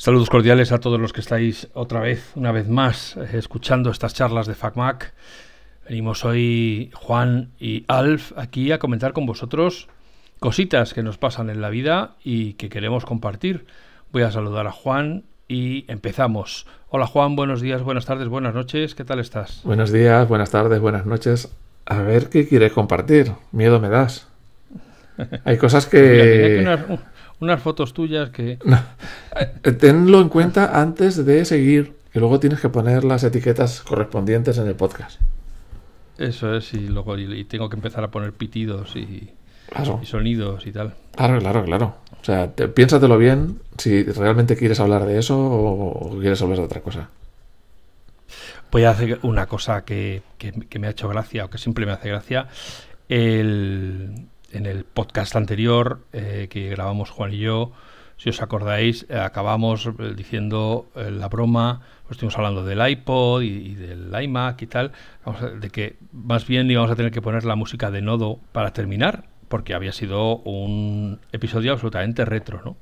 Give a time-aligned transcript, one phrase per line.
[0.00, 4.14] Saludos cordiales a todos los que estáis otra vez, una vez más, eh, escuchando estas
[4.14, 5.12] charlas de FacMac.
[5.86, 9.88] Venimos hoy Juan y Alf aquí a comentar con vosotros
[10.38, 13.66] cositas que nos pasan en la vida y que queremos compartir.
[14.10, 16.66] Voy a saludar a Juan y empezamos.
[16.88, 19.60] Hola Juan, buenos días, buenas tardes, buenas noches, ¿qué tal estás?
[19.64, 21.54] Buenos días, buenas tardes, buenas noches.
[21.84, 23.32] A ver qué quieres compartir.
[23.52, 24.26] Miedo me das.
[25.44, 26.64] Hay cosas que
[27.40, 28.58] unas fotos tuyas que...
[29.64, 34.58] Eh, tenlo en cuenta antes de seguir, que luego tienes que poner las etiquetas correspondientes
[34.58, 35.20] en el podcast.
[36.18, 39.30] Eso es, y luego y, tengo que empezar a poner pitidos y,
[40.02, 40.94] sonidos y tal.
[41.14, 41.96] Claro, claro, claro.
[42.20, 46.80] O sea, piénsatelo bien si realmente quieres hablar de eso o, quieres hablar de otra
[46.82, 47.08] cosa.
[48.70, 51.92] Voy a hacer una cosa que, que me ha hecho gracia o que siempre me
[51.92, 52.48] hace gracia.
[53.08, 57.72] El, en el podcast anterior eh, que grabamos Juan y yo,
[58.16, 63.74] si os acordáis, eh, acabamos eh, diciendo la broma, pues estuvimos hablando del iPod y,
[63.74, 64.92] del iMac y tal,
[65.60, 69.24] de que más bien íbamos a tener que poner la música de nodo para terminar,
[69.48, 72.76] porque había sido un episodio absolutamente retro, ¿no?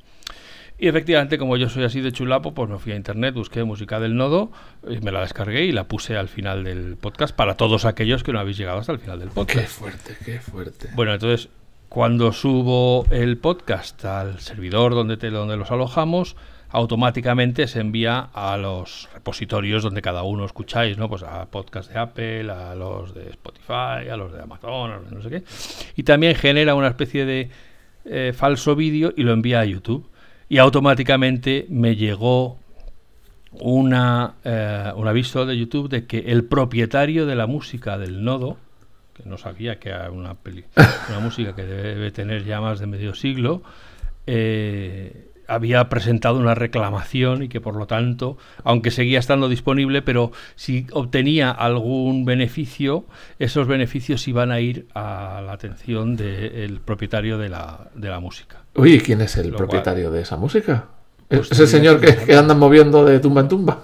[0.80, 3.98] Y efectivamente, como yo soy así de chulapo, pues me fui a internet, busqué música
[3.98, 4.52] del nodo,
[4.88, 8.32] y me la descargué y la puse al final del podcast para todos aquellos que
[8.32, 9.58] no habéis llegado hasta el final del podcast.
[9.58, 10.88] Qué fuerte, qué fuerte.
[10.94, 11.48] Bueno, entonces
[11.88, 16.36] cuando subo el podcast al servidor donde, donde los alojamos,
[16.70, 21.08] automáticamente se envía a los repositorios donde cada uno escucháis, ¿no?
[21.08, 25.08] Pues a podcast de Apple, a los de Spotify, a los de Amazon, a los
[25.08, 25.44] de no sé qué.
[25.96, 27.50] Y también genera una especie de
[28.04, 30.10] eh, falso vídeo y lo envía a YouTube.
[30.50, 32.58] Y automáticamente me llegó
[33.52, 38.58] una, eh, un aviso de YouTube de que el propietario de la música del nodo,
[39.18, 40.64] que no sabía que era una, peli,
[41.08, 43.62] una música que debe tener ya más de medio siglo,
[44.26, 50.30] eh, había presentado una reclamación y que por lo tanto, aunque seguía estando disponible, pero
[50.54, 53.06] si obtenía algún beneficio,
[53.38, 58.62] esos beneficios iban a ir a la atención del propietario de la, de la música.
[58.74, 60.84] Oye, ¿quién es el propietario de esa música?
[61.26, 63.78] Pues ¿Es el señor que, que andan moviendo de tumba en tumba?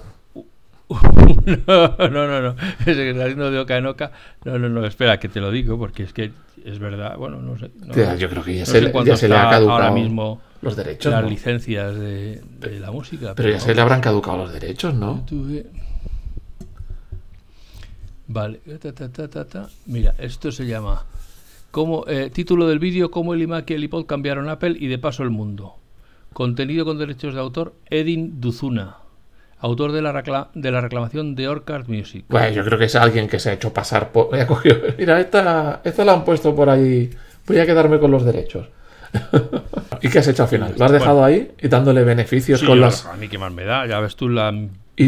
[1.67, 2.55] no, no, no, no.
[2.79, 4.11] Es que está haciendo de oca en oca.
[4.43, 6.31] No, no, no, espera, que te lo digo, porque es que
[6.63, 7.17] es verdad.
[7.17, 7.71] Bueno, no sé.
[8.17, 11.11] yo creo que ya, se, ya se le ha caducado ahora mismo los derechos.
[11.11, 12.41] Las licencias de,
[12.79, 13.33] la música.
[13.35, 15.25] Pero, ya se le habrán caducado los derechos, ¿no?
[18.27, 18.59] Vale.
[19.87, 21.05] Mira, esto se llama.
[21.71, 24.99] Como, eh, título del vídeo: Cómo el iMac y el iPod cambiaron Apple y de
[24.99, 25.77] paso el mundo.
[26.31, 28.97] Contenido con derechos de autor: Edin Duzuna
[29.59, 32.25] autor de la, de la reclamación de Orchard Music.
[32.29, 34.29] Bueno, yo creo que es alguien que se ha hecho pasar por...
[34.97, 37.09] Mira, esta, esta la han puesto por ahí.
[37.47, 38.67] Voy a quedarme con los derechos.
[40.01, 40.75] ¿Y qué has hecho al final?
[40.77, 43.05] ¿Lo has dejado ahí y dándole beneficios con las...
[43.05, 43.87] A mí qué más me da.
[43.87, 44.53] Ya ves tú la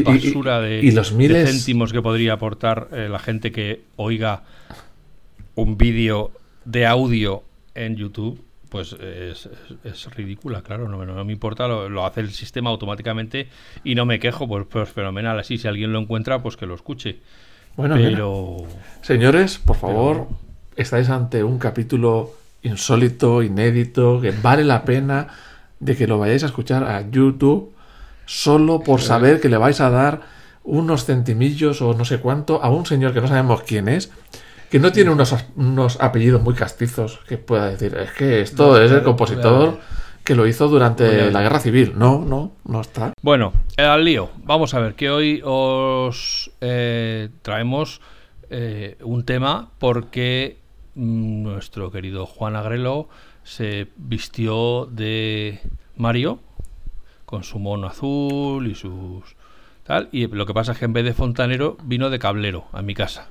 [0.05, 1.49] basura de, los miles...
[1.49, 4.43] céntimos que podría aportar eh, la gente que oiga
[5.55, 6.31] un vídeo
[6.65, 7.43] de audio
[7.75, 9.49] en YouTube pues es,
[9.83, 13.49] es, ridícula, claro, no, no, me importa, lo, hace el sistema automáticamente
[13.83, 16.75] y no me quejo, pues, pues fenomenal, así si alguien lo encuentra, pues que lo
[16.75, 17.19] escuche.
[17.75, 18.65] Bueno, pero...
[19.01, 20.27] señores, por favor,
[20.75, 22.33] estáis ante un capítulo
[22.63, 25.27] insólito, inédito, que vale la pena
[25.79, 27.73] de que lo vayáis a escuchar a YouTube
[28.25, 30.21] solo por saber que le vais a dar
[30.63, 34.11] unos centimillos o no sé cuánto a un señor que no sabemos quién es
[34.69, 38.91] que no tiene unos, unos apellidos muy castizos que pueda decir, es que esto es
[38.91, 39.79] el compositor
[40.23, 41.93] que lo hizo durante la guerra civil.
[41.95, 43.13] No, no, no está.
[43.21, 44.29] Bueno, al lío.
[44.43, 48.01] Vamos a ver, que hoy os eh, traemos
[48.49, 50.57] eh, un tema porque
[50.95, 53.07] nuestro querido Juan Agrelo
[53.43, 55.61] se vistió de
[55.95, 56.39] Mario
[57.25, 59.35] con su mono azul y sus
[59.83, 62.81] tal y lo que pasa es que en vez de fontanero vino de cablero a
[62.81, 63.29] mi casa.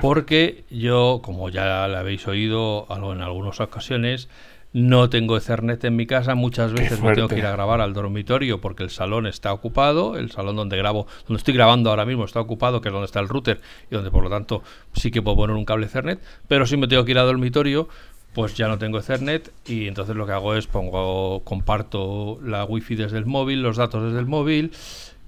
[0.00, 4.28] Porque yo, como ya le habéis oído en algunas ocasiones,
[4.74, 7.94] no tengo Ethernet en mi casa, muchas veces me tengo que ir a grabar al
[7.94, 12.24] dormitorio porque el salón está ocupado, el salón donde grabo, donde estoy grabando ahora mismo
[12.24, 15.22] está ocupado, que es donde está el router y donde por lo tanto sí que
[15.22, 17.88] puedo poner un cable Ethernet, pero si me tengo que ir al dormitorio,
[18.34, 22.96] pues ya no tengo Ethernet y entonces lo que hago es pongo, comparto la wifi
[22.96, 24.72] desde el móvil, los datos desde el móvil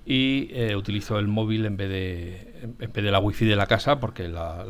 [0.07, 3.67] y eh, utilizo el móvil en vez de en vez de la wifi de la
[3.67, 4.65] casa porque la,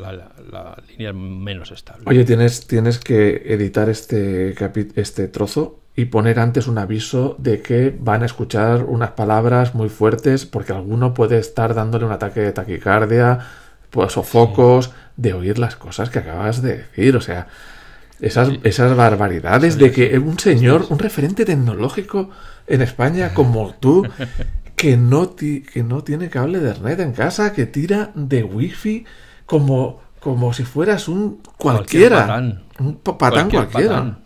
[0.89, 2.03] línea es menos estable.
[2.05, 4.55] Oye, tienes, tienes que editar este,
[4.95, 9.89] este trozo y poner antes un aviso de que van a escuchar unas palabras muy
[9.89, 13.39] fuertes porque alguno puede estar dándole un ataque de taquicardia,
[13.89, 17.15] pues, o focos de oír las cosas que acabas de decir.
[17.15, 17.47] O sea,
[18.21, 22.29] esas, esas barbaridades de que un señor, un referente tecnológico
[22.67, 24.07] en España como tú,
[24.77, 29.05] que no, que no tiene cable de red en casa, que tira de wifi
[29.47, 32.61] como, como si fueras un cualquiera.
[32.79, 34.19] Un patán cualquiera.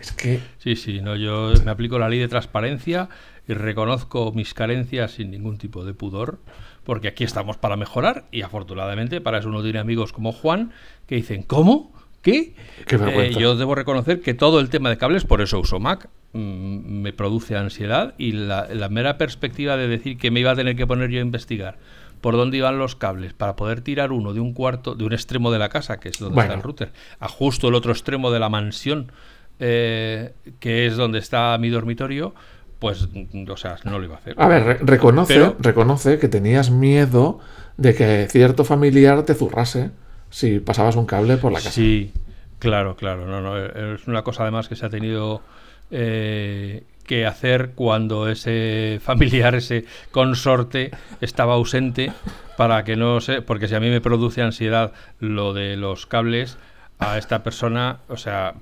[0.00, 0.40] Es que.
[0.58, 3.10] Sí, sí, no, yo me aplico la ley de transparencia
[3.46, 6.38] y reconozco mis carencias sin ningún tipo de pudor,
[6.84, 10.72] porque aquí estamos para mejorar y afortunadamente para eso uno tiene amigos como Juan
[11.06, 11.92] que dicen, ¿cómo?
[12.22, 12.54] ¿Qué?
[12.90, 17.00] Eh, yo debo reconocer que todo el tema de cables, por eso uso Mac, mm,
[17.00, 20.86] me produce ansiedad y la, mera perspectiva de decir que me iba a tener que
[20.86, 21.78] poner yo a investigar
[22.20, 25.52] por dónde iban los cables para poder tirar uno de un cuarto, de un extremo
[25.52, 28.40] de la casa, que es donde está el router, a justo el otro extremo de
[28.40, 29.12] la mansión,
[29.60, 32.34] eh, que es donde está mi dormitorio,
[32.80, 33.08] pues,
[33.48, 34.34] o sea, no lo iba a hacer.
[34.36, 37.38] A ver, reconoce, reconoce que tenías miedo
[37.76, 39.92] de que cierto familiar te zurrase
[40.30, 41.70] si pasabas un cable por la casa.
[41.70, 42.12] Sí,
[42.58, 43.26] claro, claro.
[43.26, 43.58] No, no,
[43.94, 45.42] es una cosa además que se ha tenido
[45.90, 50.90] eh, que hacer cuando ese familiar, ese consorte
[51.20, 52.12] estaba ausente
[52.56, 56.58] para que no sé, porque si a mí me produce ansiedad lo de los cables,
[56.98, 58.54] a esta persona, o sea,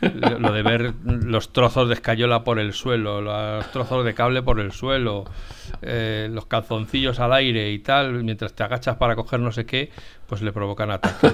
[0.00, 4.60] lo de ver los trozos de escayola por el suelo, los trozos de cable por
[4.60, 5.24] el suelo,
[5.82, 9.90] eh, los calzoncillos al aire y tal, mientras te agachas para coger no sé qué,
[10.26, 11.28] pues le provocan ataque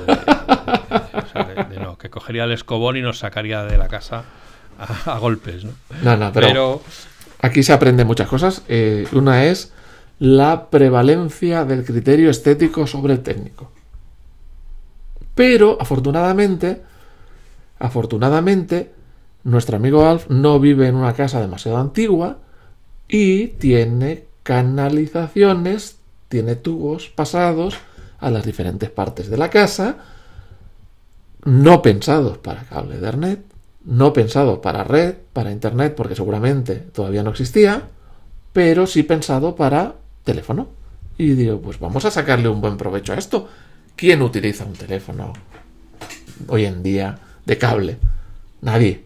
[1.71, 4.25] de, no, que cogería el escobón y nos sacaría de la casa
[5.07, 5.65] a, golpes.
[5.65, 5.73] ¿no?
[6.03, 6.83] No, no, pero,
[7.41, 8.63] aquí se aprenden muchas cosas.
[8.69, 9.73] Eh, una es
[10.19, 13.71] la prevalencia del criterio estético sobre el técnico.
[15.35, 16.83] Pero, afortunadamente,
[17.83, 18.93] Afortunadamente,
[19.43, 22.39] nuestro amigo Alf no vive en una casa demasiado antigua
[23.09, 25.97] y tiene canalizaciones,
[26.29, 27.75] tiene tubos pasados
[28.21, 29.97] a las diferentes partes de la casa,
[31.45, 33.41] no pensados para cable de Ethernet,
[33.85, 37.89] no pensados para red, para Internet, porque seguramente todavía no existía,
[38.53, 40.69] pero sí pensado para teléfono.
[41.19, 43.49] Y digo, pues vamos a sacarle un buen provecho a esto.
[43.97, 45.33] ¿Quién utiliza un teléfono
[46.47, 47.19] hoy en día?
[47.45, 47.99] De cable.
[48.61, 49.05] Nadie.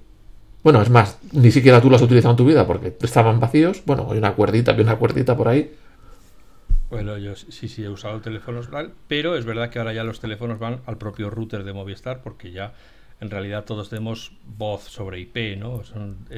[0.62, 3.82] Bueno, es más, ni siquiera tú lo has utilizado en tu vida porque estaban vacíos.
[3.86, 5.72] Bueno, hay una cuerdita, hay una cuerdita por ahí.
[6.90, 8.68] Bueno, yo sí, sí he usado teléfonos,
[9.08, 12.52] pero es verdad que ahora ya los teléfonos van al propio router de Movistar porque
[12.52, 12.74] ya
[13.20, 15.82] en realidad todos tenemos voz sobre IP, ¿no?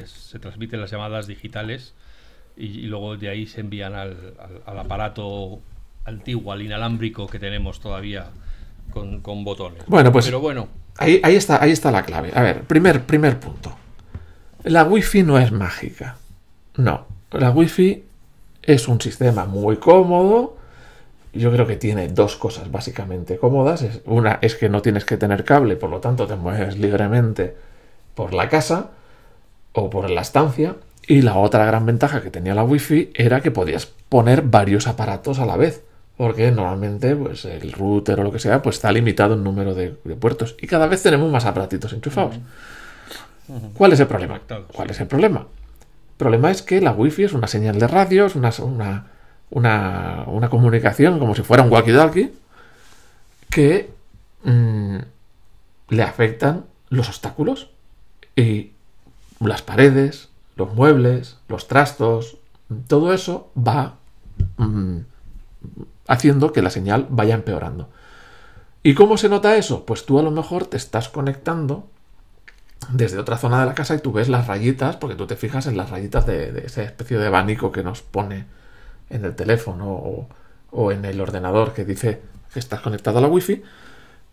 [0.05, 1.93] se transmiten las llamadas digitales
[2.55, 4.33] y, luego de ahí se envían al,
[4.65, 5.59] aparato
[6.05, 8.31] antiguo, al inalámbrico que tenemos todavía
[8.91, 9.83] con, con botones.
[9.87, 10.25] Bueno, pues.
[10.25, 10.67] Pero bueno.
[10.99, 12.31] Ahí, está, ahí está la clave.
[12.35, 13.73] A ver, primer, primer punto.
[14.63, 16.17] La Wi-Fi no es mágica.
[16.75, 17.05] No.
[17.31, 18.03] La Wi-Fi
[18.63, 20.57] es un sistema muy cómodo.
[21.31, 23.85] Yo creo que tiene dos cosas básicamente cómodas.
[24.05, 27.55] Una es que no tienes que tener cable, por lo tanto te mueves libremente
[28.13, 28.89] por la casa
[29.71, 30.75] o por la estancia.
[31.07, 35.39] Y la otra gran ventaja que tenía la Wi-Fi era que podías poner varios aparatos
[35.39, 35.81] a la vez
[36.19, 39.91] porque normalmente pues el router o lo que sea pues está limitado el número de,
[40.19, 42.35] puertos y cada vez tenemos más aparatitos enchufados.
[43.73, 44.41] ¿Cuál es el problema?
[44.73, 45.39] ¿Cuál es el problema?
[45.39, 48.51] El problema es que la wifi es una señal de radio, es una,
[49.49, 52.31] una, una, comunicación como si fuera un walkie-talkie
[53.49, 53.89] que
[54.43, 54.97] mm,
[55.87, 57.69] le afectan los obstáculos
[58.35, 58.73] y
[59.39, 60.27] las paredes,
[60.57, 62.35] los muebles, los trastos,
[62.89, 63.95] todo eso va
[64.57, 64.97] mm,
[66.09, 67.87] haciendo que la señal vaya empeorando.
[68.81, 69.85] ¿Y cómo se nota eso?
[69.85, 71.87] Pues tú a lo mejor te estás conectando
[72.91, 75.67] desde otra zona de la casa y tú ves las rayitas, porque tú te fijas
[75.67, 78.45] en las rayitas de, esa especie de abanico que nos pone
[79.11, 80.27] en el teléfono
[80.71, 83.61] o, en el ordenador que dice que estás conectado a la wifi,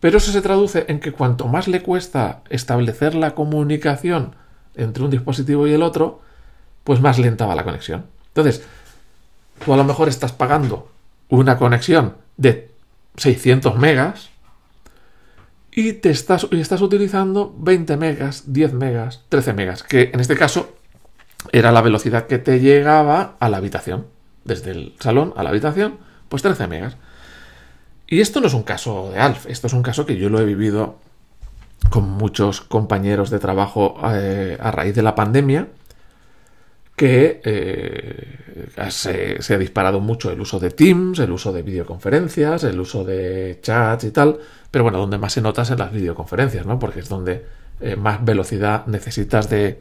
[0.01, 4.35] pero eso se traduce en que cuanto más le cuesta establecer la comunicación
[4.77, 6.21] entre un dispositivo y el otro,
[6.85, 8.07] pues más lenta va la conexión.
[8.29, 8.65] Entonces,
[9.63, 10.96] tú a lo mejor estás pagando
[11.29, 12.71] una conexión de
[13.17, 14.31] 600 megas
[15.71, 20.37] y te estás, y estás utilizando 20 megas, 10 megas, 13 megas, que en este
[20.37, 20.75] caso
[21.53, 24.07] era la velocidad que te llegaba a la habitación,
[24.45, 26.97] desde el salón a la habitación, pues 13 megas.
[28.07, 30.41] Y esto no es un caso de Alf, esto es un caso que yo lo
[30.41, 30.99] he vivido
[31.91, 35.69] con muchos compañeros de trabajo eh, a raíz de la pandemia
[36.97, 42.81] que eh, se, ha disparado mucho el uso de Teams, el uso de videoconferencias, el
[42.81, 44.39] uso de chats y tal,
[44.71, 46.79] pero bueno, donde más se nota es en las videoconferencias, ¿no?
[46.79, 47.45] Porque es donde
[47.81, 49.79] eh, más velocidad necesitas de,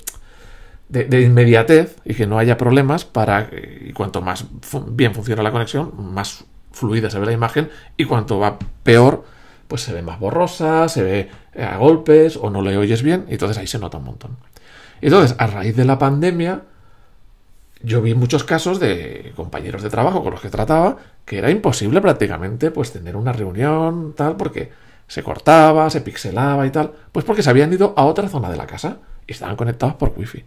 [0.90, 4.46] de, inmediatez y que no haya problemas para, y cuanto más
[4.88, 6.44] bien funciona la conexión, más
[6.74, 9.24] fluida se ve la imagen y cuanto va peor,
[9.70, 13.26] pues se ve más borrosa, se ve eh, a golpes o no le oyes bien,
[13.30, 14.38] y entonces ahí se nota un montón.
[15.02, 16.64] Entonces, a raíz de la pandemia,
[17.86, 22.02] yo vi muchos casos de compañeros de trabajo con los que trataba que era imposible
[22.02, 24.72] prácticamente pues tener una reunión tal porque
[25.08, 28.58] se cortaba, se pixelaba y tal, pues porque se habían ido a otra zona de
[28.58, 30.44] la casa y estaban conectados por wifi.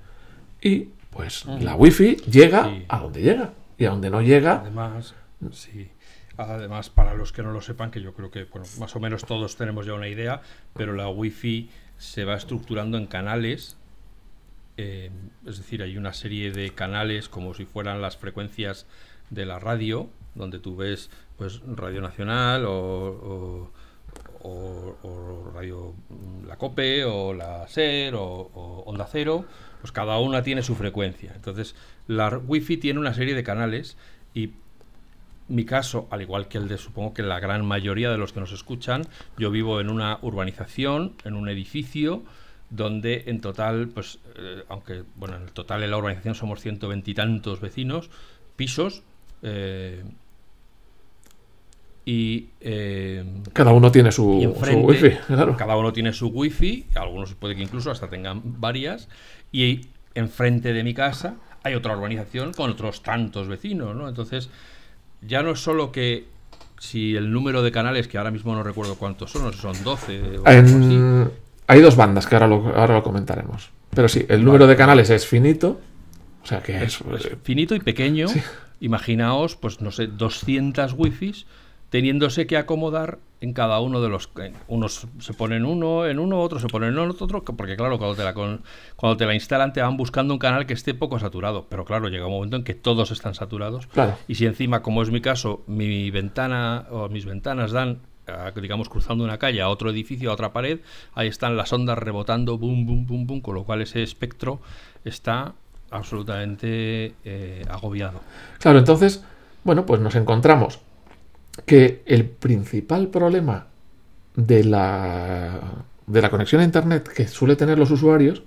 [0.60, 4.60] Y pues la wifi llega a donde llega y a donde no llega.
[4.60, 5.14] Además,
[5.52, 5.88] sí.
[6.36, 9.24] Además, para los que no lo sepan, que yo creo que bueno, más o menos
[9.24, 10.40] todos tenemos ya una idea,
[10.74, 13.76] pero la wifi se va estructurando en canales
[14.78, 15.10] eh,
[15.44, 18.86] es decir, hay una serie de canales como si fueran las frecuencias
[19.28, 23.72] de la radio, donde tú ves pues Radio Nacional o,
[25.52, 25.94] Radio
[26.46, 29.44] La Cope o la SER o, Onda Cero,
[29.80, 31.32] pues cada una tiene su frecuencia.
[31.34, 31.74] Entonces,
[32.06, 33.96] la Wi-Fi tiene una serie de canales
[34.32, 34.52] y
[35.48, 38.40] mi caso, al igual que el de supongo que la gran mayoría de los que
[38.40, 39.06] nos escuchan,
[39.38, 42.22] yo vivo en una urbanización, en un edificio,
[42.70, 46.88] donde en total, pues, eh, aunque, bueno, en el total en la urbanización somos ciento
[46.88, 48.10] veintitantos vecinos,
[48.56, 49.02] pisos,
[49.42, 50.02] eh,
[52.04, 53.22] y eh,
[53.52, 55.10] cada uno tiene su, wifi,
[55.58, 59.08] Cada uno tiene su wifi, algunos puede que incluso hasta tengan varias,
[59.52, 64.08] y enfrente de mi casa hay otra urbanización con otros tantos vecinos, ¿no?
[64.08, 64.48] Entonces,
[65.20, 66.26] ya no es solo que
[66.78, 69.84] si el número de canales, que ahora mismo no recuerdo cuántos son, no sé, son
[69.84, 71.30] 12 o así,
[71.68, 73.70] hay dos bandas que ahora lo, ahora lo comentaremos.
[73.90, 75.80] Pero sí, el número de canales es finito.
[76.42, 78.26] O sea que es, eh, finito y pequeño.
[78.80, 81.46] Imaginaos, pues no sé, 200 wifis
[81.90, 84.30] teniéndose que acomodar en cada uno de los
[84.66, 88.24] unos se ponen uno en uno otros se ponen en otro porque claro cuando te
[88.24, 91.84] la cuando te la instalan te van buscando un canal que esté poco saturado pero
[91.84, 93.88] claro llega un momento en que todos están saturados
[94.26, 98.00] y si encima como es mi caso mi ventana o mis ventanas dan
[98.60, 100.80] digamos, cruzando una calle a otro edificio, a otra pared,
[101.14, 104.60] ahí están las ondas rebotando, boom, boom, boom, boom, con lo cual ese espectro
[105.04, 105.54] está
[105.90, 108.20] absolutamente eh, agobiado.
[108.58, 109.22] Claro, entonces,
[109.64, 110.80] bueno, pues nos encontramos
[111.66, 113.66] que el principal problema
[114.36, 115.60] de la,
[116.06, 118.42] de la conexión a Internet que suele tener los usuarios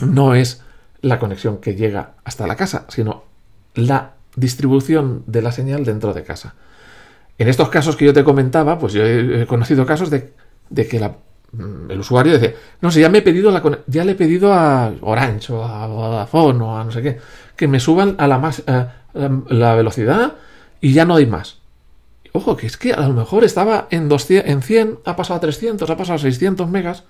[0.00, 0.62] no es
[1.02, 3.24] la conexión que llega hasta la casa, sino
[3.74, 6.54] la distribución de la señal dentro de casa.
[7.42, 10.32] En estos casos que yo te comentaba, pues yo he conocido casos de,
[10.76, 11.10] que
[11.50, 14.54] mm, el usuario dice, no sé, ya me he pedido la ya le he pedido
[14.54, 17.18] a Orange o a Vodafone o a no sé qué,
[17.56, 18.62] que me suban a la más
[19.12, 20.34] la, velocidad
[20.80, 21.58] y ya no hay más.
[22.30, 25.40] Ojo, que es que a lo mejor estaba en, 200, en 100, ha pasado a
[25.40, 27.02] 300, ha pasado a 600 megas,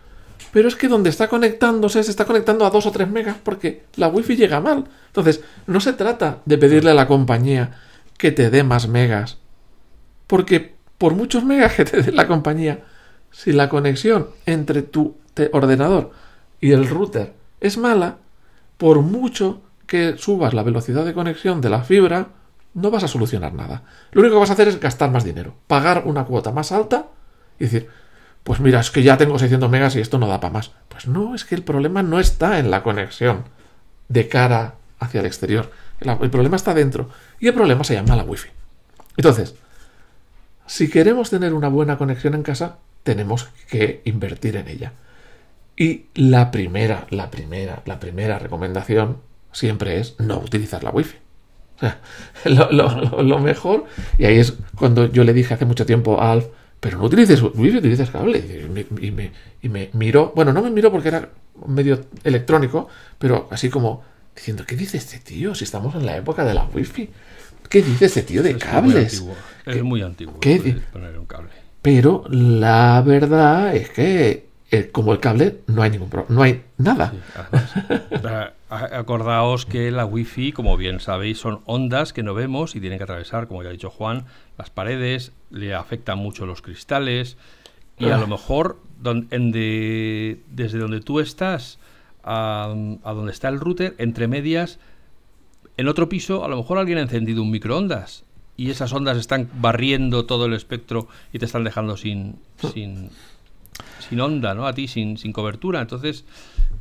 [0.51, 3.85] pero es que donde está conectándose se está conectando a 2 o 3 megas porque
[3.97, 4.87] la wifi llega mal.
[5.09, 7.73] Entonces, no se trata de pedirle a la compañía
[8.17, 9.42] que te dé más megas
[10.33, 12.85] porque por muchos megas que te dé la compañía,
[13.33, 15.19] si la conexión entre tu
[15.53, 16.13] ordenador
[16.59, 18.17] y el router es mala,
[18.79, 22.29] por mucho que subas la velocidad de conexión de la fibra,
[22.73, 23.83] no vas a solucionar nada.
[24.13, 27.09] Lo único que vas a hacer es gastar más dinero, pagar una cuota más alta
[27.59, 27.91] y decir,
[28.43, 30.71] pues mira, es que ya tengo 600 megas y esto no da para más.
[30.89, 33.45] Pues no, es que el problema no está en la conexión
[34.09, 35.71] de cara hacia el exterior.
[36.01, 37.11] El, problema está dentro.
[37.39, 38.49] Y el problema se llama la wifi.
[39.19, 39.57] Entonces,
[40.67, 44.93] si queremos tener una buena conexión en casa, tenemos que invertir en ella.
[45.77, 49.19] Y la primera, la primera, la primera recomendación
[49.53, 51.17] siempre es no utilizar la wifi.
[51.77, 52.01] O sea,
[52.45, 53.87] lo, mejor,
[54.19, 56.47] y ahí es cuando yo le dije hace mucho tiempo a Alf,
[56.79, 58.39] pero no utilices wifi, utilices cable.
[59.01, 61.31] Y me, y miró, bueno, no me miró porque era
[61.67, 62.89] medio electrónico,
[63.19, 64.03] pero así como
[64.35, 65.55] diciendo, ¿qué dice este tío?
[65.55, 67.11] Si estamos en la época de la wifi.
[67.73, 69.25] ¿Qué dice ese tío de cables?
[69.65, 70.39] es muy antiguo
[70.93, 71.49] poner un cable.
[71.81, 76.65] Pero la verdad es que eh, como el cable no hay ningún problema, no hay
[76.77, 77.15] nada.
[78.69, 83.05] acordaos que la wifi, como bien sabéis, son ondas que no vemos y tienen que
[83.05, 84.27] atravesar, como ya ha dicho Juan,
[84.59, 87.39] las paredes, le afectan mucho los cristales
[87.99, 91.79] y a lo mejor desde donde tú estás
[92.23, 92.71] a
[93.03, 94.79] donde está el router, entre medias,
[95.77, 98.25] en otro piso, a lo mejor alguien ha encendido un microondas
[98.57, 102.37] y esas ondas están barriendo todo el espectro y te están dejando sin,
[102.73, 103.11] sin,
[104.09, 104.67] sin onda, ¿no?
[104.67, 105.81] A ti, sin, sin cobertura.
[105.81, 106.25] Entonces,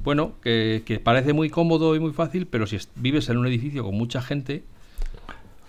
[0.03, 3.95] bueno, que, parece muy cómodo y muy fácil, pero si vives en un edificio con
[3.95, 4.63] mucha gente,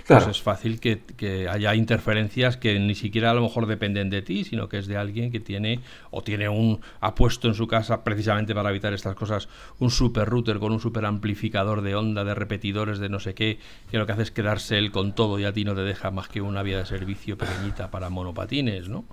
[0.07, 4.45] pues es fácil que, haya interferencias que ni siquiera a lo mejor dependen de ti,
[4.45, 5.81] sino que es de alguien que tiene
[6.11, 10.29] o tiene un ha puesto en su casa precisamente para evitar estas cosas un super
[10.29, 13.59] router con un super amplificador de onda, de repetidores, de no sé qué,
[13.91, 16.11] que lo que hace es quedarse él con todo y a ti no te deja
[16.11, 19.05] más que una vía de servicio pequeñita para monopatines, ¿no?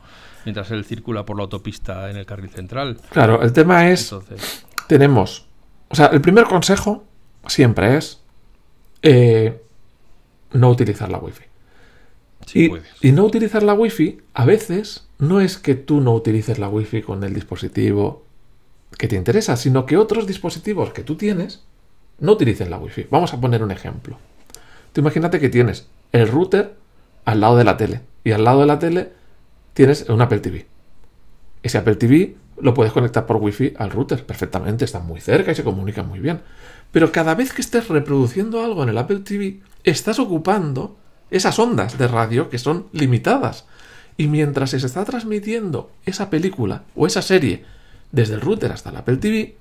[0.46, 2.98] Mientras él circula por la autopista en el carril central.
[3.12, 4.14] Claro, el tema es
[4.88, 5.46] tenemos,
[5.90, 7.06] o sea, el primer consejo
[7.48, 8.24] siempre es
[9.02, 9.62] eh,
[10.52, 11.44] no utilizar la wifi.
[12.54, 16.70] y, y, no utilizar la wifi a veces no es que tú no utilices la
[16.70, 18.24] wifi con el dispositivo
[18.98, 21.64] que te interesa, sino que otros dispositivos que tú tienes
[22.20, 23.08] no utilicen la wifi.
[23.10, 24.18] Vamos a poner un ejemplo.
[24.94, 26.76] Tú imagínate que tienes el router
[27.26, 29.12] al lado de la tele y al lado de la tele
[29.74, 30.66] tienes un Apple TV.
[31.62, 35.56] Ese Apple TV lo puedes conectar por wifi al router perfectamente, está muy cerca y
[35.56, 36.42] se comunica muy bien.
[36.92, 40.98] Pero cada vez que estés reproduciendo algo en el Apple TV, estás ocupando
[41.32, 43.66] esas ondas de radio que son limitadas.
[44.18, 47.64] Y mientras se está transmitiendo esa película o esa serie
[48.12, 49.56] desde el router hasta el Apple TV,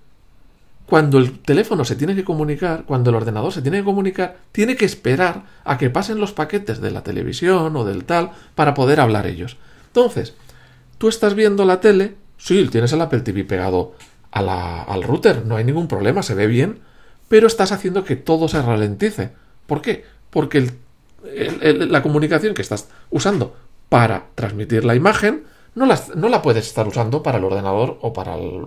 [0.86, 4.74] cuando el teléfono se tiene que comunicar, cuando el ordenador se tiene que comunicar, tiene
[4.74, 8.98] que esperar a que pasen los paquetes de la televisión o del tal para poder
[8.98, 9.58] hablar ellos.
[9.88, 10.34] Entonces,
[10.96, 13.92] tú estás viendo la tele, sí, tienes el Apple TV pegado
[14.30, 16.78] al router, no hay ningún problema, se ve bien,
[17.28, 19.32] pero estás haciendo que todo se ralentice.
[19.68, 20.02] ¿Por qué?
[20.30, 20.72] Porque
[21.22, 23.54] la comunicación que estás usando
[23.90, 25.44] para transmitir la imagen
[25.74, 28.64] no la, puedes estar usando para el ordenador o para el...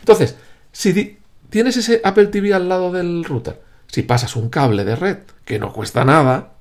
[0.00, 0.36] Entonces,
[0.72, 1.18] si
[1.48, 5.60] tienes ese Apple TV al lado del router, si pasas un cable de red que
[5.60, 6.54] no cuesta nada,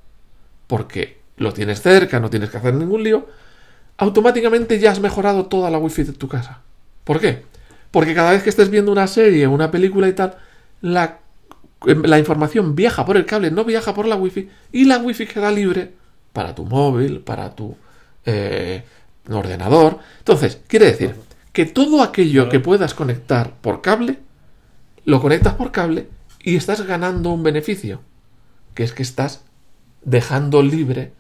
[0.68, 3.28] porque lo tienes cerca, no tienes que hacer ningún lío,
[3.98, 6.62] automáticamente ya has mejorado toda la wifi de tu casa.
[7.04, 7.46] ¿Por qué?
[7.90, 10.38] Porque cada vez que estés viendo una serie, una película y tal,
[10.82, 11.18] la
[11.86, 15.52] la información viaja por el cable, no viaja por la wifi, y la wifi queda
[15.52, 15.94] libre
[16.34, 17.76] para tu móvil, para tu
[18.26, 18.84] eh,
[19.30, 20.00] ordenador.
[20.20, 21.16] Entonces, quiere decir
[21.54, 24.20] que todo aquello que puedas conectar por cable,
[25.06, 26.08] lo conectas por cable
[26.44, 28.02] y estás ganando un beneficio,
[28.74, 29.44] que es que estás
[30.04, 31.14] dejando libre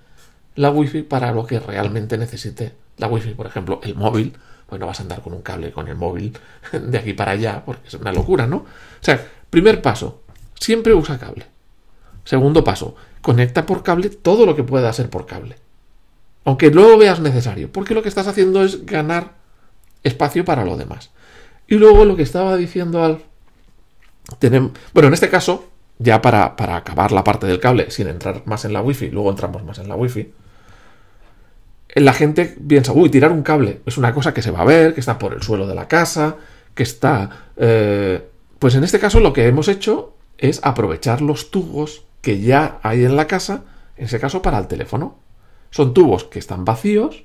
[0.56, 3.34] la wifi para lo que realmente necesite la wifi.
[3.34, 4.34] Por ejemplo, el móvil,
[4.68, 6.38] pues no vas a andar con un cable con el móvil
[6.72, 8.58] de aquí para allá, porque es una locura, ¿no?
[8.58, 8.65] O
[9.01, 10.24] sea, primer paso,
[10.62, 11.45] siempre usa cable.
[12.24, 15.56] Segundo paso, conecta por cable todo lo que pueda ser por cable.
[16.45, 19.34] Aunque luego veas necesario, porque lo que estás haciendo es ganar
[20.04, 21.10] espacio para lo demás.
[21.67, 23.24] Y luego lo que estaba diciendo al...
[24.93, 28.63] Bueno, en este caso, ya para, para acabar la parte del cable, sin entrar más
[28.63, 30.32] en la wifi, luego entramos más en la wifi,
[31.95, 34.93] la gente piensa, uy, tirar un cable es una cosa que se va a ver,
[34.93, 36.38] que está por el suelo de la casa,
[36.74, 37.47] que está...
[37.58, 38.28] Eh,
[38.60, 43.06] pues en este caso lo que hemos hecho es aprovechar los tubos que ya hay
[43.06, 43.63] en la casa,
[43.95, 45.15] en ese caso para el teléfono.
[45.69, 47.23] Son tubos que están vacíos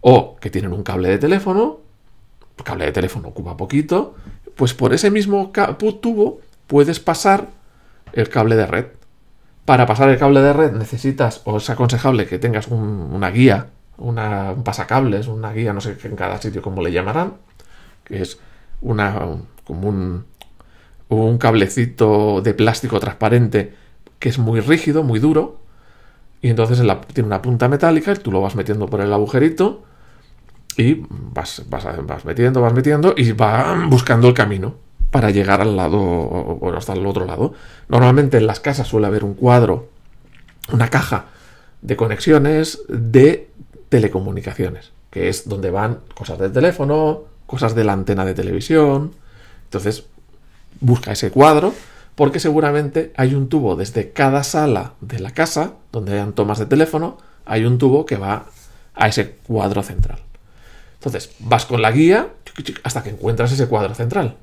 [0.00, 1.80] o que tienen un cable de teléfono,
[2.56, 4.14] el cable de teléfono ocupa poquito,
[4.56, 5.52] pues por ese mismo
[6.00, 7.48] tubo puedes pasar
[8.12, 8.86] el cable de red.
[9.64, 13.68] Para pasar el cable de red necesitas, o es aconsejable que tengas una guía,
[13.98, 17.34] un pasacables, una guía, no sé en cada sitio cómo le llamarán,
[18.04, 18.38] que es
[18.80, 19.18] una,
[19.64, 20.26] como un,
[21.14, 23.74] un cablecito de plástico transparente
[24.18, 25.60] que es muy rígido, muy duro,
[26.40, 26.78] y entonces
[27.12, 29.82] tiene una punta metálica y tú lo vas metiendo por el agujerito
[30.76, 31.64] y vas,
[32.24, 34.74] metiendo, vas metiendo y va buscando el camino
[35.10, 37.54] para llegar al lado, o hasta el otro lado.
[37.88, 39.88] Normalmente en las casas suele haber un cuadro,
[40.72, 41.26] una caja
[41.82, 43.48] de conexiones de
[43.88, 49.12] telecomunicaciones, que es donde van cosas del teléfono, cosas de la antena de televisión.
[49.64, 50.06] Entonces,
[50.80, 51.72] busca ese cuadro
[52.14, 56.66] porque seguramente hay un tubo desde cada sala de la casa, donde hayan tomas de
[56.66, 58.46] teléfono, hay un tubo que va
[58.94, 60.18] a ese cuadro central.
[60.94, 62.28] Entonces, vas con la guía
[62.84, 64.36] hasta que encuentras ese cuadro central.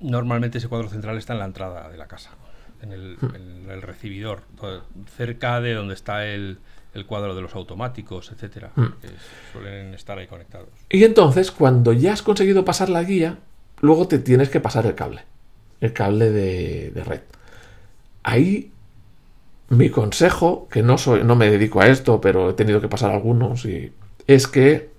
[0.00, 2.30] Normalmente ese cuadro central está en la entrada de la casa,
[2.82, 3.80] en el, hmm.
[3.80, 4.42] recibidor,
[5.16, 6.58] cerca de donde está el,
[7.06, 8.86] cuadro de los automáticos, etcétera, hmm.
[9.02, 9.08] que
[9.52, 10.68] suelen estar ahí conectados.
[10.88, 13.38] Y entonces, cuando ya has conseguido pasar la guía,
[13.80, 15.22] luego te tienes que pasar el cable
[15.80, 17.20] el cable de, red.
[18.22, 18.72] Ahí
[19.68, 23.10] mi consejo, que no soy, no me dedico a esto, pero he tenido que pasar
[23.10, 23.92] algunos, y
[24.26, 24.90] es que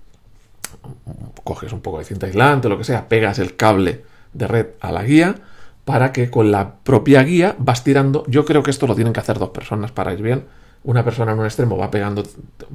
[1.44, 4.66] coges un poco de cinta aislante o lo que sea, pegas el cable de red
[4.80, 5.36] a la guía
[5.84, 8.24] para que con la propia guía vas tirando.
[8.26, 10.44] Yo creo que esto lo tienen que hacer dos personas para ir bien.
[10.84, 12.22] Una persona en un extremo va pegando,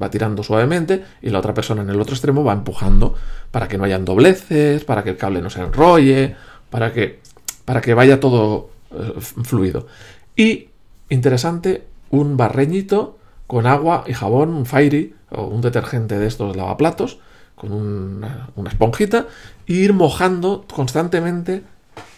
[0.01, 3.13] va tirando suavemente y la otra persona en el otro extremo va empujando
[3.51, 6.35] para que no hayan dobleces, para que el cable no se enrolle,
[6.71, 7.19] para que
[7.65, 9.87] para que vaya todo eh, fluido.
[10.35, 10.69] Y,
[11.09, 17.19] interesante, un barreñito con agua y jabón, un fairy o un detergente de estos lavaplatos,
[17.55, 19.27] con una, una esponjita,
[19.67, 21.63] ir mojando constantemente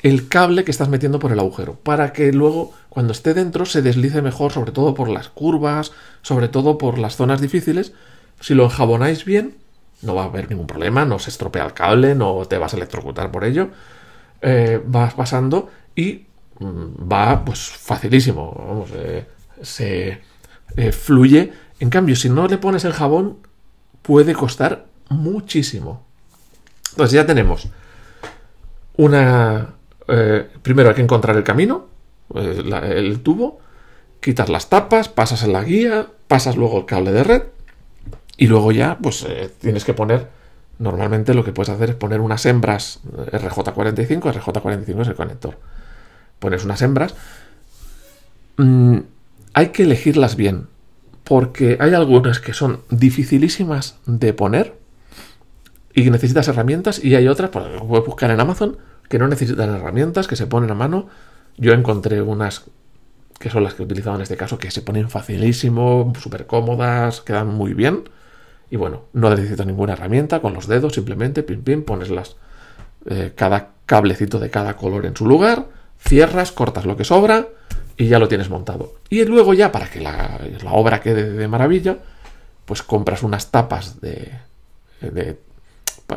[0.02, 3.82] el cable que estás metiendo por el agujero, para que luego cuando esté dentro se
[3.82, 7.94] deslice mejor, sobre todo por las curvas, sobre todo por las zonas difíciles.
[8.40, 9.56] Si lo enjabonáis bien,
[10.02, 12.78] no va a haber ningún problema, no se estropea el cable, no te vas a
[12.78, 13.70] electrocutar por ello.
[14.42, 16.26] Eh, vas pasando y
[16.60, 19.26] mm, va pues facilísimo, vamos, eh,
[19.62, 20.22] se
[20.76, 21.52] eh, fluye.
[21.80, 23.38] En cambio, si no le pones el jabón,
[24.02, 26.06] puede costar muchísimo.
[26.92, 27.68] Entonces ya tenemos
[28.98, 29.74] una...
[30.62, 31.88] primero hay que encontrar el camino,
[32.34, 33.60] el tubo,
[34.22, 37.44] quitas las tapas, pasas en la guía, pasas luego el cable de red
[38.38, 39.28] y luego ya, pues
[39.60, 40.30] tienes que poner,
[40.80, 45.58] normalmente lo que puedes hacer es poner unas hembras RJ45, RJ45 es el conector.
[46.40, 47.16] Pones unas hembras.
[48.58, 49.00] Mm,
[49.54, 50.68] hay que elegirlas bien,
[51.24, 54.78] porque hay algunas que son dificilísimas de poner
[55.94, 60.28] y necesitas herramientas, y hay otras, pues, puedes buscar en Amazon, que no necesitan herramientas,
[60.28, 61.08] que se ponen a mano.
[61.58, 62.66] Yo encontré unas
[63.40, 67.22] que son las que he utilizado en este caso, que se ponen facilísimo, súper cómodas,
[67.22, 68.10] quedan muy bien.
[68.70, 72.36] Y bueno, no necesitas ninguna herramienta, con los dedos simplemente, pim, pim, pones las,
[73.06, 75.68] eh, cada cablecito de cada color en su lugar,
[76.00, 77.48] cierras, cortas lo que sobra
[77.98, 78.96] y ya lo tienes montado.
[79.10, 80.40] Y luego ya, para que la,
[80.72, 81.98] obra quede de maravilla,
[82.66, 84.32] pues compras unas tapas de,
[85.02, 85.38] de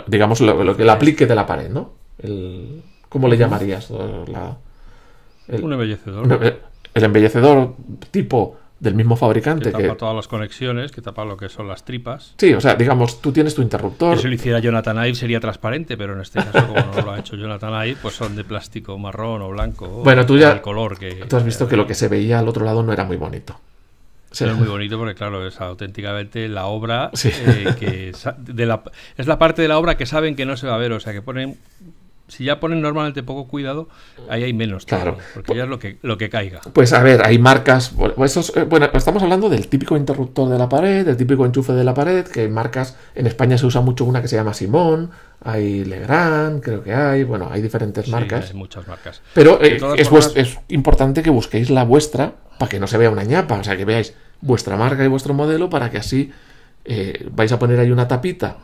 [0.07, 1.93] digamos, lo, que le aplique de la pared, ¿no?
[2.19, 3.91] El, ¿Cómo le llamarías?
[3.91, 4.57] La,
[5.49, 6.61] un embellecedor.
[6.95, 7.75] El embellecedor
[8.11, 9.73] tipo del mismo fabricante.
[9.73, 12.35] Que tapa todas las conexiones, que tapa lo que son las tripas.
[12.39, 14.19] Sí, o sea, digamos, tú tienes tu interruptor.
[14.19, 17.19] si lo hiciera Jonathan Ive sería transparente, pero en este caso, como no lo ha
[17.19, 19.89] hecho Jonathan Ive, pues son de plástico marrón o blanco.
[19.89, 20.53] Bueno, tú ya.
[20.53, 22.93] El color que, tú has visto que lo que se veía al otro lado no
[22.93, 23.59] era muy bonito.
[24.31, 24.45] Sí.
[24.45, 28.83] Es muy bonito porque, claro, es auténticamente la obra eh, que de la,
[29.17, 31.01] es la parte de la obra que saben que no se va a ver, o
[31.01, 31.57] sea, que ponen
[32.29, 33.89] si ya ponen normalmente poco cuidado,
[34.29, 34.85] ahí hay menos.
[34.85, 35.17] Claro.
[35.35, 36.61] porque ya es lo que, lo que caiga.
[36.73, 37.93] Pues a ver, hay marcas.
[38.17, 41.85] Pues eh, bueno, estamos hablando del típico interruptor de la pared, del típico enchufe de
[41.85, 42.97] la pared, que hay marcas.
[43.15, 45.11] En España se usa mucho una que se llama Simón,
[45.43, 47.25] hay Legrand, creo que hay.
[47.25, 48.51] Bueno, hay diferentes marcas.
[48.51, 49.23] Hay muchas marcas.
[49.35, 53.25] Pero eh, es, es importante que busquéis la vuestra para que no se vea una
[53.25, 53.59] ñapa.
[53.59, 56.31] O sea, que veáis vuestra marca y vuestro modelo para que así
[56.85, 58.57] eh, vais a poner ahí una tapita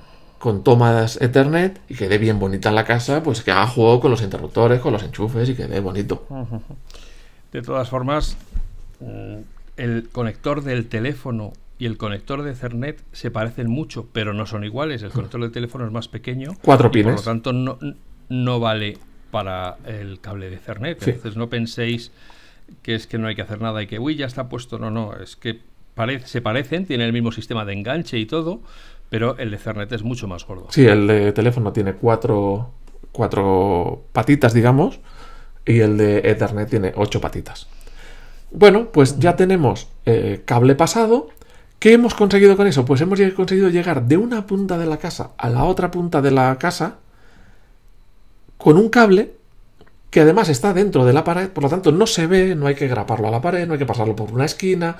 [0.45, 4.11] con tomas Ethernet y quede bien bonita en la casa, pues que haga juego con
[4.11, 6.27] los interruptores, con los enchufes y quede bonito.
[7.51, 8.37] De todas formas,
[9.01, 9.37] mm,
[9.79, 14.65] el conector del teléfono y el conector de Ethernet se parecen mucho, pero no son
[14.65, 15.03] iguales.
[15.03, 16.51] El conector del teléfono es más pequeño.
[16.63, 17.15] Cuatro pines.
[17.15, 17.79] por lo tanto, no,
[18.29, 18.99] no vale
[19.31, 21.03] para el cable de Ethernet.
[21.09, 22.13] Entonces, no penséis
[22.83, 24.79] que es que no hay que hacer nada y que, uy, ya está puesto.
[24.79, 25.61] No, no, es que
[26.25, 28.61] se parecen, tienen el mismo sistema de enganche y todo,
[29.09, 30.69] pero el Ethernet es mucho más gordo.
[30.71, 32.71] Sí, el de teléfono tiene cuatro,
[33.13, 35.01] cuatro patitas, digamos,
[35.65, 37.69] y el de Ethernet tiene ocho patitas.
[38.51, 41.29] Bueno, pues ya tenemos eh, cable pasado.
[41.79, 42.85] ¿Qué hemos conseguido con eso?
[42.85, 46.31] Pues hemos conseguido llegar de una punta de la casa a la otra punta de
[46.31, 46.99] la casa
[48.57, 49.35] con un cable
[50.11, 52.77] que además está dentro de la pared, por lo tanto no se ve, no hay
[52.77, 54.97] que graparlo a la pared, no hay que pasarlo por una esquina,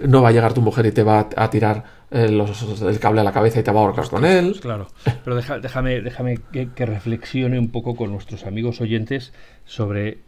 [0.00, 3.24] no va a llegar tu mujer y te va a tirar eh, el cable a
[3.24, 4.58] la cabeza y te va a ahorcar con él.
[4.60, 4.88] Claro,
[5.24, 9.32] pero déjame, déjame que, reflexione un poco con nuestros amigos oyentes
[9.64, 10.18] sobre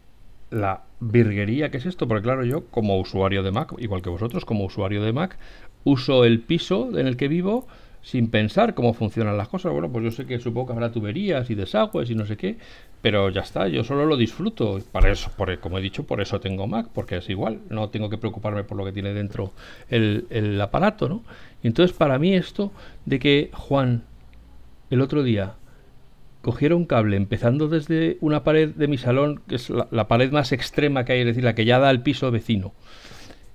[0.49, 4.45] la virguería que es esto, porque claro, yo como usuario de Mac, igual que vosotros,
[4.45, 5.37] como usuario de Mac,
[5.83, 7.67] uso el piso en el que vivo
[8.01, 9.71] sin pensar cómo funcionan las cosas.
[9.71, 12.57] Bueno, pues yo sé que supongo que habrá tuberías y desagües y no sé qué,
[13.01, 14.79] pero ya está, yo solo lo disfruto.
[14.91, 18.09] Para eso, por, como he dicho, por eso tengo Mac, porque es igual, no tengo
[18.09, 19.51] que preocuparme por lo que tiene dentro
[19.89, 21.23] el, el aparato, ¿no?
[21.63, 22.71] Entonces para mí esto
[23.05, 24.03] de que Juan
[24.89, 25.55] el otro día
[26.41, 30.51] cogiera un cable empezando desde una pared de mi salón, que es la, pared más
[30.51, 32.73] extrema que hay, es decir, la que ya da al piso vecino,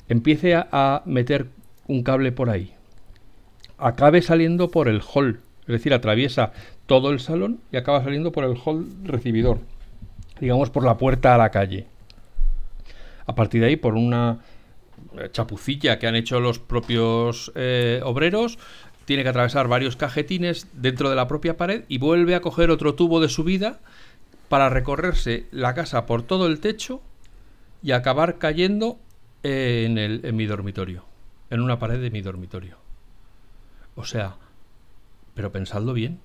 [0.09, 1.47] empiece a meter
[1.87, 2.75] un cable por ahí
[3.85, 6.53] acabe saliendo por el hall, es decir, atraviesa
[6.87, 9.61] todo el salón y acaba saliendo por el hall recibidor,
[10.41, 11.87] digamos por la puerta a la calle.
[13.27, 14.39] A partir de ahí, por una
[15.33, 18.59] chapucilla que han hecho los propios eh, obreros,
[19.05, 22.95] tiene que atravesar varios cajetines dentro de la propia pared y vuelve a coger otro
[22.95, 23.81] tubo de subida
[24.49, 27.03] para recorrerse la casa por todo el techo
[27.83, 28.99] y acabar cayendo
[29.43, 31.05] en, el, en mi dormitorio,
[31.51, 32.84] en una pared de mi dormitorio.
[33.97, 34.37] O sea,
[35.35, 36.21] pero pensadlo bien,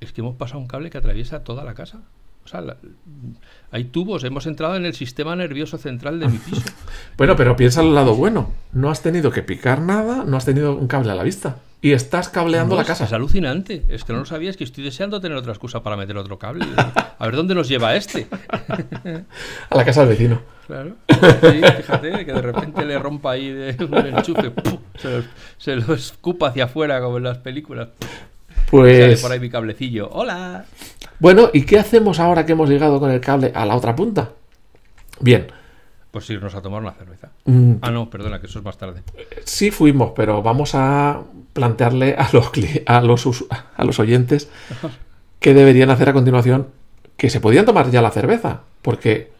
[0.00, 2.02] es que hemos pasado un cable que atraviesa toda la casa.
[2.44, 2.64] O sea,
[3.70, 6.62] hay tubos, hemos entrado en el sistema nervioso central de mi piso.
[7.18, 8.52] bueno, pero piensa al lado bueno.
[8.72, 11.58] No has tenido que picar nada, no has tenido un cable a la vista.
[11.80, 13.04] Y estás cableando la casa.
[13.04, 13.84] Es alucinante.
[13.88, 16.66] Es que no lo sabías que estoy deseando tener otra excusa para meter otro cable.
[17.18, 18.26] A ver dónde nos lleva este.
[19.70, 20.40] a la casa del vecino.
[20.66, 20.96] Claro.
[21.08, 24.52] fíjate, que de repente le rompa ahí de un enchufe.
[25.56, 27.88] Se, lo, escupa hacia afuera como en las películas.
[28.70, 29.00] Pues.
[29.00, 30.10] Sale por ahí mi cablecillo.
[30.10, 30.64] ¡Hola!
[31.20, 34.32] Bueno, ¿y qué hacemos ahora que hemos llegado con el cable a la otra punta?
[35.20, 35.46] Bien.
[36.10, 37.30] Pues irnos a tomar una cerveza.
[37.44, 37.74] Mm.
[37.82, 39.02] Ah, no, perdona, que eso es más tarde.
[39.44, 41.22] Sí fuimos, pero vamos a
[41.58, 42.52] plantearle a los,
[42.86, 43.44] a los,
[43.76, 44.48] a los oyentes
[45.40, 46.68] qué deberían hacer a continuación,
[47.16, 49.32] que se podían tomar ya la cerveza, porque,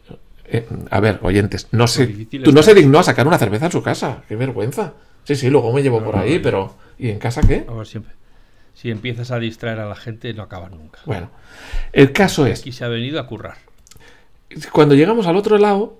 [0.45, 3.71] eh, a ver, oyentes, no sé, tú no se dignó a sacar una cerveza en
[3.71, 4.95] su casa, qué vergüenza.
[5.23, 7.65] Sí, sí, luego me llevo por ahí, pero ¿y en casa qué?
[7.69, 8.13] A ver, siempre.
[8.73, 10.99] Si empiezas a distraer a la gente, no acabas nunca.
[11.05, 11.29] Bueno,
[11.93, 12.59] el caso es...
[12.59, 13.57] Aquí se ha venido a currar.
[14.73, 15.99] Cuando llegamos al otro lado,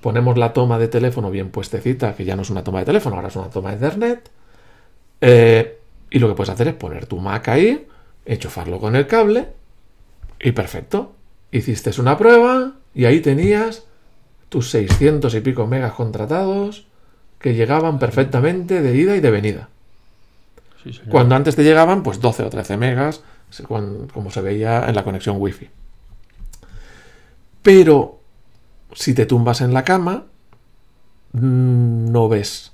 [0.00, 3.16] ponemos la toma de teléfono bien puestecita, que ya no es una toma de teléfono,
[3.16, 4.30] ahora es una toma de internet.
[5.20, 5.78] Eh,
[6.10, 7.86] y lo que puedes hacer es poner tu Mac ahí,
[8.24, 9.48] enchufarlo con el cable
[10.40, 11.14] y perfecto.
[11.52, 13.84] Hiciste una prueba y ahí tenías
[14.48, 16.86] tus 600 y pico megas contratados
[17.38, 19.68] que llegaban perfectamente de ida y de venida.
[21.08, 23.22] Cuando antes te llegaban, pues 12 o 13 megas,
[23.66, 25.68] como se veía en la conexión wifi.
[27.62, 28.20] Pero
[28.92, 30.24] si te tumbas en la cama,
[31.32, 32.72] mm, no ves.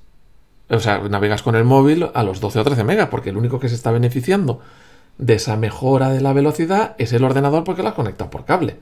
[0.68, 3.60] O sea, navegas con el móvil a los 12 o 13 megas, porque el único
[3.60, 4.60] que se está beneficiando
[5.18, 8.76] de esa mejora de la velocidad es el ordenador porque la has conectado por cable.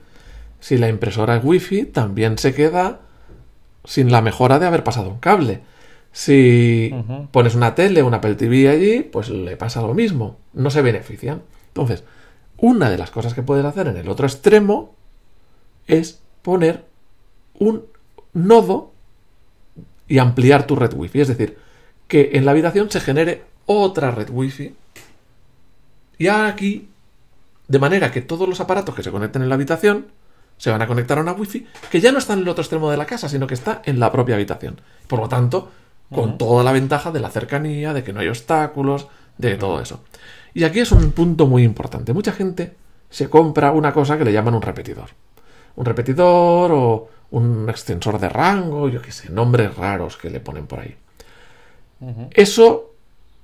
[0.59, 3.01] Si la impresora es wifi, también se queda
[3.83, 5.61] sin la mejora de haber pasado un cable.
[6.11, 6.95] Si
[7.31, 10.37] pones una tele, una Apple TV allí, pues le pasa lo mismo.
[10.53, 11.43] No se benefician.
[11.67, 12.03] Entonces,
[12.57, 14.95] una de las cosas que puedes hacer en el otro extremo
[15.87, 16.85] es poner
[17.59, 17.83] un
[18.33, 18.91] nodo
[20.07, 21.21] y ampliar tu red wifi.
[21.21, 21.57] Es decir,
[22.07, 24.75] que en la habitación se genere otra red wifi.
[26.17, 26.89] Y aquí,
[27.67, 30.07] de manera que todos los aparatos que se conecten en la habitación
[30.57, 32.89] se van a conectar a una wifi que ya no está en el otro extremo
[32.89, 34.79] de la casa, sino que está en la propia habitación.
[35.07, 35.71] Por lo tanto,
[36.13, 40.01] con toda la ventaja de la cercanía, de que no hay obstáculos, de todo eso.
[40.53, 42.13] Y aquí es un punto muy importante.
[42.13, 42.75] Mucha gente
[43.09, 45.09] se compra una cosa que le llaman un repetidor.
[45.75, 50.67] Un repetidor o un extensor de rango, yo qué sé, nombres raros que le ponen
[50.67, 50.95] por ahí.
[52.31, 52.93] Eso,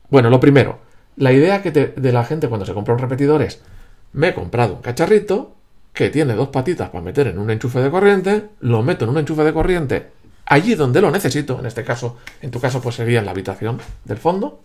[0.09, 0.79] bueno, lo primero,
[1.15, 3.61] la idea que de la gente cuando se compra un repetidor es,
[4.13, 5.55] me he comprado un cacharrito
[5.93, 9.17] que tiene dos patitas para meter en un enchufe de corriente, lo meto en un
[9.17, 10.07] enchufe de corriente
[10.51, 13.79] allí donde lo necesito, en este caso, en tu caso pues sería en la habitación
[14.03, 14.59] del fondo,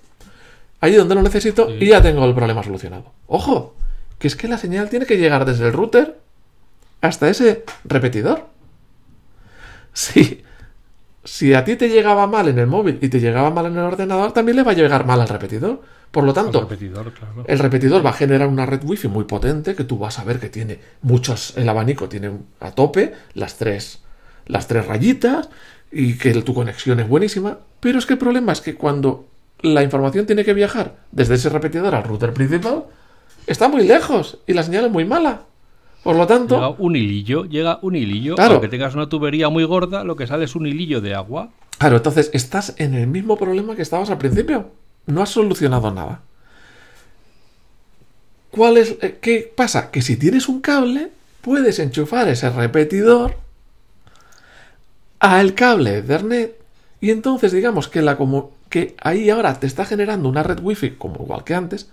[0.81, 3.13] allí donde lo necesito y ya tengo el problema solucionado.
[3.29, 3.77] Ojo,
[4.19, 6.19] que es que la señal tiene que llegar desde el router
[7.01, 8.49] hasta ese repetidor.
[9.93, 10.45] Sí,
[11.27, 13.81] si a ti te llegaba mal en el móvil y te llegaba mal en el
[13.81, 15.83] ordenador, también le va a llegar mal al repetidor.
[16.13, 16.61] Por lo tanto,
[17.47, 20.39] el repetidor, va a generar una red wifi muy potente que tú vas a ver
[20.39, 24.01] que tiene muchos, el abanico tiene a tope las tres,
[24.47, 25.51] las tres rayitas
[25.91, 27.59] y que tu conexión es buenísima.
[27.81, 29.27] Pero es que el problema es que cuando
[29.63, 32.85] la información tiene que viajar desde ese repetidor al router principal,
[33.49, 35.43] está muy lejos y la señal es muy mala.
[36.07, 36.55] Por lo tanto.
[36.55, 38.37] Llega un hilillo, llega un hilillo.
[38.37, 38.53] Claro.
[38.53, 41.51] Aunque tengas una tubería muy gorda, lo que sale es un hilillo de agua.
[41.79, 44.71] Claro, entonces estás en el mismo problema que estabas al principio.
[45.07, 46.21] No has solucionado nada.
[48.53, 49.91] ¿Cuál es, eh, ¿Qué pasa?
[49.91, 53.39] Que si tienes un cable, puedes enchufar ese repetidor
[55.19, 56.57] al cable Ethernet
[57.01, 60.91] y entonces digamos que, la, como, que ahí ahora te está generando una red wifi
[60.93, 61.91] como igual que antes,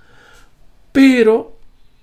[0.91, 1.52] pero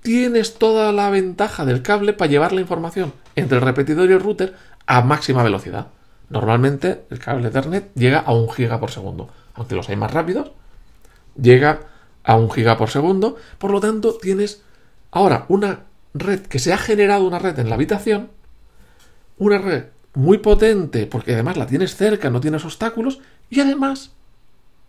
[0.02, 4.20] tienes toda la ventaja del cable para llevar la información entre el repetidor y el
[4.20, 4.54] router
[4.86, 5.88] a máxima velocidad.
[6.28, 10.52] Normalmente el cable Ethernet llega a un giga por segundo, aunque los hay más rápidos,
[11.40, 11.80] llega
[12.24, 14.62] a un giga por segundo, por lo tanto tienes
[15.10, 15.84] ahora una
[16.14, 18.30] red que se ha generado una red en la habitación,
[19.38, 24.12] una red muy potente porque además la tienes cerca, no tienes obstáculos y además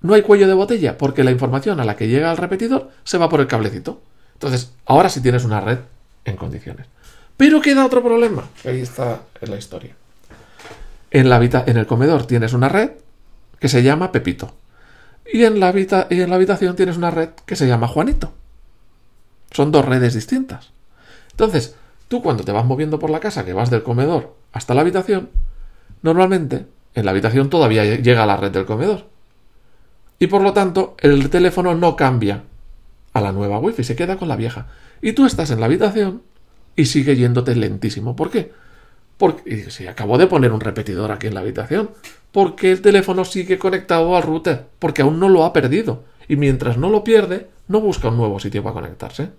[0.01, 3.17] no hay cuello de botella porque la información a la que llega al repetidor se
[3.17, 4.01] va por el cablecito.
[4.41, 5.77] Entonces, ahora sí tienes una red
[6.25, 6.87] en condiciones.
[7.37, 8.49] Pero queda otro problema.
[8.65, 9.95] Ahí está la historia.
[11.11, 12.89] En, la en el comedor tienes una red
[13.59, 14.51] que se llama Pepito.
[15.31, 15.71] Y en, la
[16.09, 18.33] y en la habitación tienes una red que se llama Juanito.
[19.51, 20.71] Son dos redes distintas.
[21.29, 21.75] Entonces,
[22.07, 25.29] tú cuando te vas moviendo por la casa, que vas del comedor hasta la habitación,
[26.01, 29.05] normalmente en la habitación todavía llega la red del comedor.
[30.17, 32.41] Y por lo tanto, el teléfono no cambia
[33.13, 34.67] a la nueva wifi, se queda con la vieja.
[35.01, 36.21] Y tú estás en la habitación
[36.75, 38.15] y sigue yéndote lentísimo.
[38.15, 38.51] ¿Por qué?
[39.17, 41.91] Porque si acabo de poner un repetidor aquí en la habitación,
[42.31, 46.03] porque el teléfono sigue conectado al router, porque aún no lo ha perdido.
[46.27, 49.29] Y mientras no lo pierde, no busca un nuevo sitio para conectarse.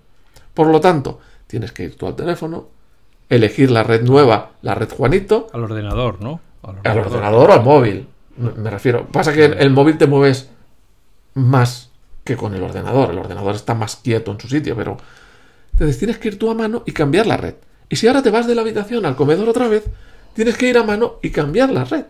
[0.55, 2.69] Por lo tanto, tienes que ir tú al teléfono,
[3.29, 5.49] elegir la red nueva, la red Juanito.
[5.53, 6.41] Al ordenador, ¿no?
[6.63, 8.09] Al ordenador, o al móvil.
[8.37, 9.07] Me refiero.
[9.09, 10.51] Pasa que el, móvil te mueves
[11.35, 11.91] más
[12.25, 13.11] que con el ordenador.
[13.11, 14.97] El ordenador está más quieto en su sitio, pero.
[15.73, 17.55] Entonces tienes que ir tú a mano y cambiar la red.
[17.89, 19.85] Y si ahora te vas de la habitación al comedor otra vez,
[20.35, 22.05] tienes que ir a mano y cambiar la red.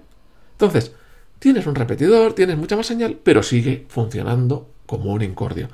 [0.53, 0.92] Entonces,
[1.38, 5.68] tienes un repetidor, tienes mucha más señal, pero sigue funcionando como un incordio.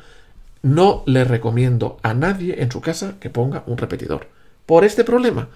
[0.63, 4.29] No le recomiendo a nadie en su casa que ponga un repetidor.
[4.67, 5.49] Por este problema.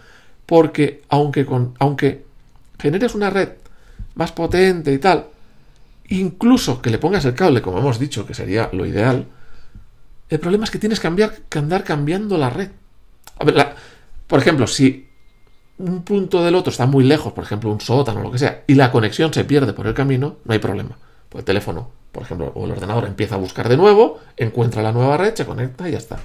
[0.46, 2.24] Porque aunque, con, aunque
[2.78, 3.50] generes una red
[4.14, 5.26] más potente y tal,
[6.18, 9.26] incluso que le pongas el cable, como hemos dicho, que sería lo ideal,
[10.28, 12.70] el problema es que tienes que, cambiar, que andar cambiando la red.
[14.26, 15.08] por ejemplo, si
[15.78, 18.64] un punto del otro está muy lejos, por ejemplo, un sótano o lo que sea,
[18.66, 20.96] y la conexión se pierde por el camino, no hay problema.
[21.28, 24.92] Pues el teléfono, por ejemplo, o el ordenador empieza a buscar de nuevo, encuentra la
[24.92, 26.18] nueva red, se conecta y ya está.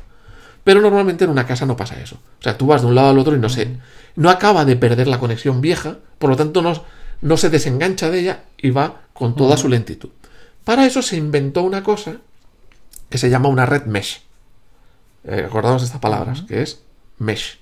[0.63, 2.17] Pero normalmente en una casa no pasa eso.
[2.39, 3.77] O sea, tú vas de un lado al otro y no sé,
[4.15, 6.83] no acaba de perder la conexión vieja, por lo tanto no,
[7.21, 10.09] no se desengancha de ella y va con toda su lentitud.
[10.63, 12.17] Para eso se inventó una cosa
[13.09, 14.21] que se llama una red mesh.
[15.23, 16.81] Eh, acordamos estas palabras, que es
[17.19, 17.59] mesh.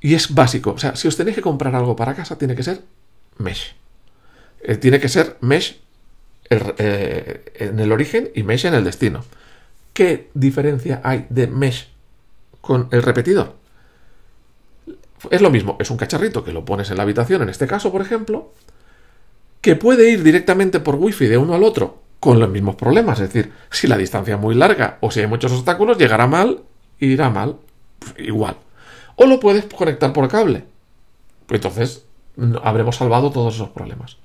[0.00, 0.72] Y es básico.
[0.72, 2.82] O sea, si os tenéis que comprar algo para casa, tiene que ser
[3.38, 3.74] mesh.
[4.62, 5.80] Eh, tiene que ser mesh
[6.50, 9.24] eh, en el origen y mesh en el destino.
[9.92, 11.88] ¿Qué diferencia hay de mesh
[12.60, 13.61] con el repetidor?
[15.30, 17.92] Es lo mismo, es un cacharrito que lo pones en la habitación, en este caso,
[17.92, 18.52] por ejemplo,
[19.60, 23.20] que puede ir directamente por wifi de uno al otro con los mismos problemas.
[23.20, 26.62] Es decir, si la distancia es muy larga o si hay muchos obstáculos, llegará mal,
[26.98, 27.56] irá mal.
[28.18, 28.56] igual
[29.16, 30.64] o lo puedes conectar por cable.
[31.48, 32.04] Entonces
[32.62, 34.16] habremos salvado todos esos problemas.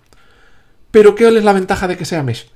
[0.92, 2.50] Pero ¿qué es la ventaja de que sea mesh?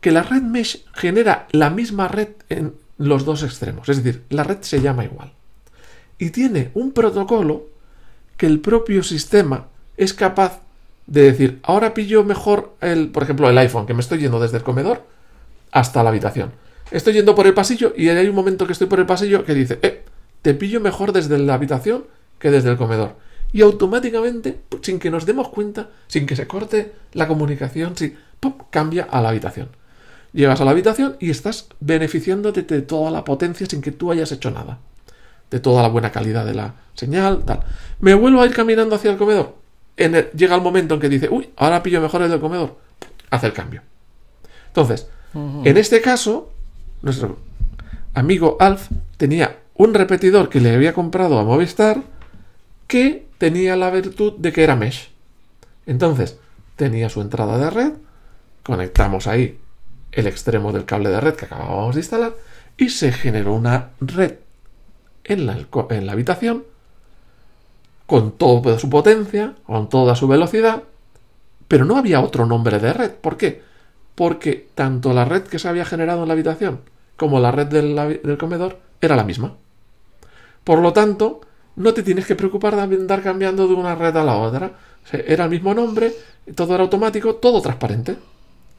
[0.00, 3.88] Que la red mesh genera la misma red en los dos extremos.
[3.88, 5.32] Es decir, la red se llama igual.
[6.18, 7.66] Y tiene un protocolo
[8.38, 9.66] que el propio sistema
[9.98, 10.62] es capaz
[11.06, 14.58] de decir, ahora pillo mejor el, por ejemplo, el iPhone, que me estoy yendo desde
[14.58, 15.04] el comedor
[15.72, 16.52] hasta la habitación.
[16.90, 19.54] Estoy yendo por el pasillo y hay un momento que estoy por el pasillo que
[19.54, 20.04] dice, eh,
[20.40, 22.04] te pillo mejor desde la habitación
[22.38, 23.16] que desde el comedor.
[23.52, 28.16] Y automáticamente, sin que nos demos cuenta, sin que se corte la comunicación, sí,
[28.70, 29.68] cambia a la habitación.
[30.32, 34.30] Llegas a la habitación y estás beneficiándote de toda la potencia sin que tú hayas
[34.30, 34.78] hecho nada.
[35.50, 37.60] De toda la buena calidad de la señal, tal.
[38.00, 39.54] Me vuelvo a ir caminando hacia el comedor.
[39.96, 42.76] llega el momento en que dice, uy, ahora pillo mejor el del comedor.
[43.30, 43.82] Hace el cambio.
[44.68, 46.52] Entonces, en este caso,
[47.02, 47.38] nuestro
[48.14, 52.02] amigo Alf tenía un repetidor que le había comprado a Movistar
[52.86, 55.10] que tenía la virtud de que era mesh.
[55.86, 56.38] Entonces,
[56.76, 57.92] tenía su entrada de red,
[58.62, 59.58] conectamos ahí
[60.12, 62.34] el extremo del cable de red que acabábamos de instalar
[62.76, 64.36] y se generó una red
[65.28, 65.58] en la,
[65.90, 66.64] en la habitación
[68.06, 70.82] con toda su potencia, con toda su velocidad,
[71.68, 73.10] pero no había otro nombre de red.
[73.12, 73.62] ¿Por qué?
[74.14, 76.80] Porque tanto la red que se había generado en la habitación
[77.18, 79.54] como la red del comedor era la misma.
[80.64, 81.40] Por lo tanto,
[81.76, 84.72] no te tienes que preocupar de andar cambiando de una red a la otra.
[85.12, 86.12] era el mismo nombre,
[86.54, 88.16] todo era automático, todo transparente.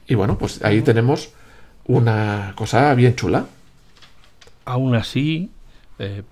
[0.08, 1.32] Y bueno, pues ahí tenemos
[1.86, 3.46] una cosa bien chula.
[4.66, 5.52] Aún así,
[6.00, 6.24] eh,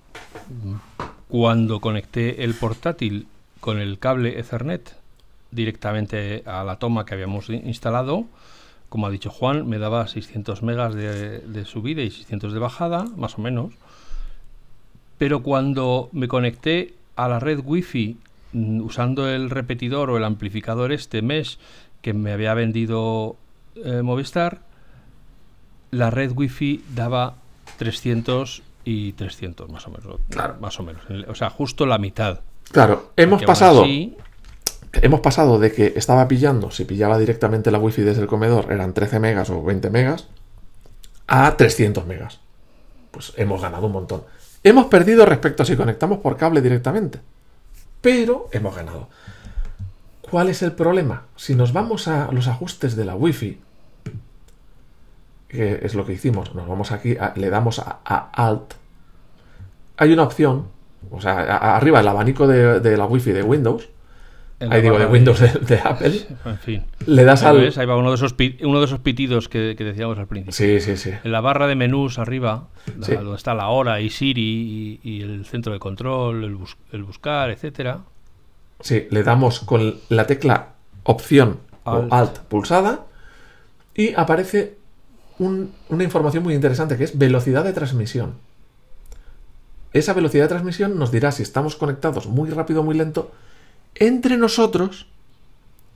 [1.27, 3.27] cuando conecté el portátil
[3.59, 4.95] con el cable Ethernet
[5.51, 8.25] directamente a la toma que habíamos instalado,
[8.89, 13.37] como ha dicho Juan, me daba 600 megas de, subida y 600 de bajada, más
[13.37, 13.73] o menos.
[15.17, 18.17] Pero cuando me conecté a la red Wi-Fi
[18.53, 21.57] mm, usando el repetidor o el amplificador este mesh
[22.01, 23.35] que me había vendido
[23.75, 24.61] eh, Movistar,
[25.91, 27.35] la red Wi-Fi daba
[27.77, 30.21] 300 y 300 más o menos.
[30.29, 30.55] Claro.
[30.61, 31.01] Más o menos.
[31.27, 32.39] O sea, justo la mitad.
[32.71, 33.85] Claro, hemos pasado...
[34.93, 38.93] Hemos pasado de que estaba pillando, si pillaba directamente la wifi desde el comedor, eran
[38.93, 40.29] 13 megas o 20 megas,
[41.27, 42.39] a 300 megas.
[43.11, 44.23] Pues hemos ganado un montón.
[44.63, 47.19] Hemos perdido respecto a si conectamos por cable directamente.
[47.99, 49.09] Pero hemos ganado.
[50.21, 51.25] ¿Cuál es el problema?
[51.35, 53.59] Si nos vamos a los ajustes de la Wi-Fi,
[55.47, 57.99] que es lo que hicimos, nos vamos aquí, le damos a,
[58.33, 58.73] Alt,
[59.97, 60.67] hay una opción,
[61.09, 63.89] o sea, arriba el abanico de, la Wi-Fi de Windows,
[64.59, 66.21] ahí digo, de Windows de, Apple.
[66.45, 66.83] En fin.
[67.05, 67.71] Le das al.
[67.77, 70.53] Ahí va uno de esos, uno de esos pitidos que, decíamos al principio.
[70.53, 71.11] Sí, sí, sí.
[71.23, 75.73] En la barra de menús arriba, donde está la hora y Siri y, el centro
[75.73, 76.43] de control,
[76.91, 78.01] el, buscar, etcétera.
[78.79, 80.73] Sí, le damos con la tecla
[81.03, 83.05] opción o alt pulsada
[83.95, 84.76] y aparece
[85.39, 88.35] una información muy interesante que es velocidad de transmisión.
[89.93, 93.31] Esa velocidad de transmisión nos dirá si estamos conectados muy rápido o muy lento
[93.95, 95.07] entre nosotros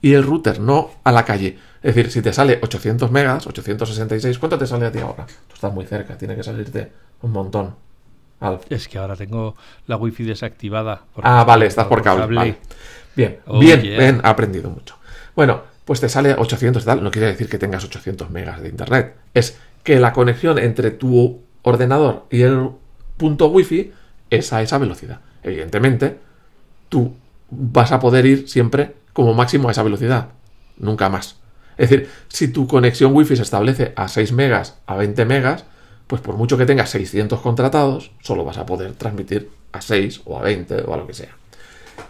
[0.02, 1.58] y el router, no a la calle.
[1.84, 5.26] Es decir, si te sale 800 megas, 866, ¿cuánto te sale a ti ahora?
[5.26, 7.76] Tú estás muy cerca, tiene que salirte un montón.
[8.70, 11.04] Es que ahora tengo la wifi desactivada.
[11.22, 12.58] Ah, vale, estás por cable.
[13.16, 14.96] Bien, oh, bien, bien, ha aprendido mucho.
[15.36, 15.62] Bueno,
[15.92, 17.04] pues te sale 800 tal.
[17.04, 19.14] No quiere decir que tengas 800 megas de internet.
[19.34, 22.70] Es que la conexión entre tu ordenador y el
[23.18, 23.92] punto wifi
[24.30, 25.20] es a esa velocidad.
[25.44, 26.18] Evidentemente,
[26.88, 27.14] tú
[27.50, 30.30] vas a poder ir siempre como máximo a esa velocidad,
[30.78, 31.36] nunca más.
[31.78, 35.66] Es decir, si tu conexión wifi se establece a 6 megas, a 20 megas,
[36.08, 40.40] pues por mucho que tengas 600 contratados, solo vas a poder transmitir a 6 o
[40.40, 41.36] a 20 o a lo que sea.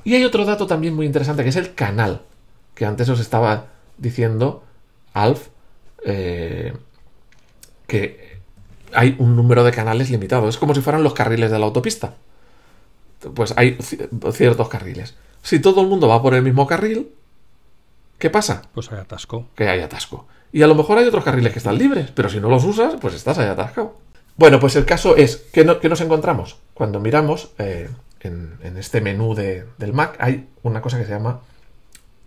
[0.03, 2.21] Y hay otro dato también muy interesante que es el canal,
[2.81, 3.67] que antes os estaba
[3.99, 4.63] diciendo
[5.13, 5.49] Alf,
[6.03, 6.73] eh,
[7.85, 8.39] que
[8.91, 10.49] hay un número de canales limitado.
[10.49, 12.15] Es como si fueran los carriles de la autopista.
[13.35, 13.77] Pues hay
[14.31, 15.13] ciertos carriles.
[15.43, 17.11] Si todo el mundo va por el mismo carril,
[18.17, 18.63] ¿qué pasa?
[18.73, 19.49] Pues hay atasco.
[19.53, 20.25] Que hay atasco.
[20.51, 22.95] Y a lo mejor hay otros carriles que están libres, pero si no los usas,
[22.99, 23.95] pues estás ahí atascado.
[24.37, 26.57] Bueno, pues el caso es que, nos encontramos.
[26.73, 31.41] Cuando miramos eh, en, este menú del Mac hay una cosa que se llama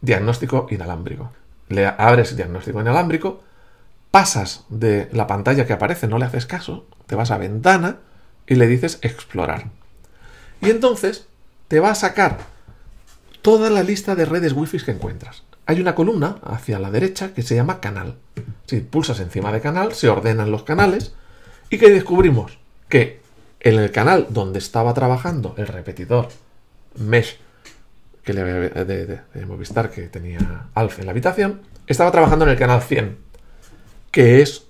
[0.04, 1.32] diagnóstico inalámbrico.
[1.68, 3.42] Le abres diagnóstico inalámbrico,
[4.10, 7.98] pasas de la pantalla que aparece, no le haces caso, te vas a ventana
[8.46, 9.70] y le dices explorar.
[10.60, 11.26] Y entonces
[11.68, 12.38] te va a sacar
[13.42, 15.42] toda la lista de redes wifi que encuentras.
[15.66, 18.16] Hay una columna hacia la derecha que se llama canal.
[18.66, 21.14] Si pulsas encima de canal, se ordenan los canales
[21.70, 23.20] y que descubrimos que
[23.60, 26.28] en el canal donde estaba trabajando el repetidor
[26.96, 27.38] mesh
[28.24, 32.58] que le, de, de, Movistar que tenía Alf en la habitación, estaba trabajando en el
[32.58, 33.16] canal 100,
[34.10, 34.66] que es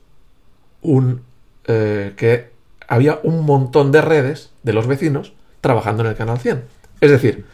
[0.83, 1.23] un...
[1.67, 2.53] Eh, que
[2.87, 5.33] había un montón de redes de los vecinos
[5.63, 6.65] trabajando en el canal 100.
[7.01, 7.47] Es decir,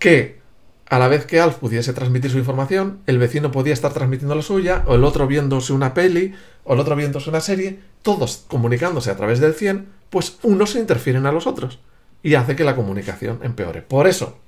[0.00, 0.40] que
[0.88, 4.42] a la vez que Alf pudiese transmitir su información, el vecino podía estar transmitiendo la
[4.42, 6.34] suya, o el otro viéndose una peli,
[6.64, 10.80] o el otro viéndose una serie, todos comunicándose a través del 100, pues unos se
[10.80, 11.78] interfieren a los otros
[12.22, 13.82] y hace que la comunicación empeore.
[13.82, 14.38] Por eso,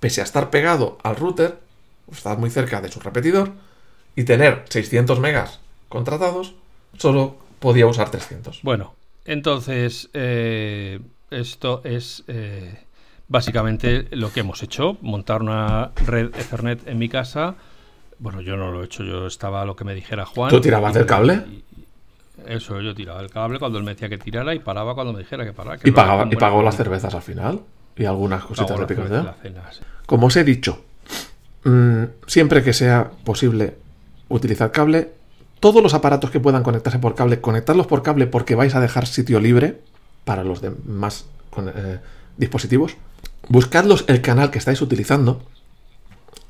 [0.00, 1.58] pese a estar pegado al router,
[2.10, 3.52] estar muy cerca de su repetidor
[4.16, 6.54] y tener 600 megas contratados,
[6.96, 8.62] solo podía usar 300.
[8.62, 8.94] Bueno,
[9.24, 12.84] entonces eh, esto es eh,
[13.28, 17.56] básicamente lo que hemos hecho, montar una red Ethernet en mi casa.
[18.18, 20.50] Bueno, yo no lo he hecho, yo estaba lo que me dijera Juan.
[20.50, 21.44] ¿Tú tirabas del cable?
[22.46, 25.20] eso, yo tiraba el cable cuando él me decía que tirara y paraba cuando me
[25.20, 25.78] dijera que parara.
[25.82, 27.60] ¿Y, pagaba, ¿y pagó las cervezas al final?
[27.98, 28.78] ¿Y algunas cositas?
[30.06, 30.84] Como os he dicho,
[31.64, 33.76] mm, siempre que sea posible
[34.28, 35.10] utilizar cable,
[35.60, 39.06] todos los aparatos que puedan conectarse por cable, conectarlos por cable porque vais a dejar
[39.06, 39.80] sitio libre
[40.24, 41.26] para los demás
[41.56, 41.98] eh,
[42.36, 42.96] dispositivos
[43.48, 45.42] buscadlos el canal que estáis utilizando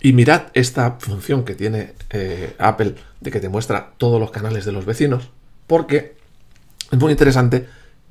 [0.01, 4.65] y mirad esta función que tiene eh, Apple de que te muestra todos los canales
[4.65, 5.31] de los vecinos,
[5.67, 6.17] porque
[6.91, 7.69] es muy interesante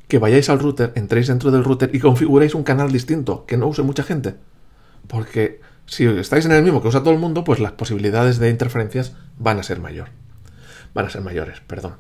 [0.08, 3.68] que vayáis al router, entréis dentro del router y configuréis un canal distinto que no
[3.68, 4.36] use mucha gente.
[5.08, 8.50] Porque si estáis en el mismo que usa todo el mundo, pues las posibilidades de
[8.50, 10.10] interferencias van a ser mayor.
[10.94, 11.96] Van a ser mayores, perdón.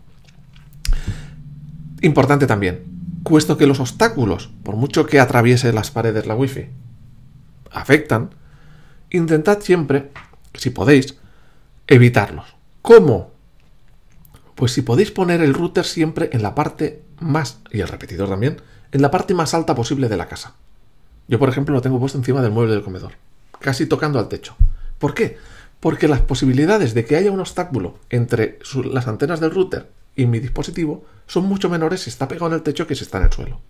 [2.01, 2.83] Importante también,
[3.23, 6.67] puesto que los obstáculos, por mucho que atraviese las paredes la wifi,
[7.71, 8.29] afectan,
[9.09, 10.11] intentad siempre,
[10.53, 11.17] si podéis,
[11.87, 12.55] evitarlos.
[12.81, 13.31] ¿Cómo?
[14.57, 18.59] Pues si podéis poner el router siempre en la parte más, y el repetidor también,
[18.91, 20.55] en la parte más alta posible de la casa.
[21.27, 23.11] Yo, por ejemplo, lo tengo puesto encima del mueble del comedor,
[23.59, 24.55] casi tocando al techo.
[24.97, 25.37] ¿Por qué?
[25.79, 28.57] Porque las posibilidades de que haya un obstáculo entre
[28.91, 32.63] las antenas del router y mi dispositivo son mucho menores si está pegado en el
[32.63, 33.61] techo que si está en el suelo.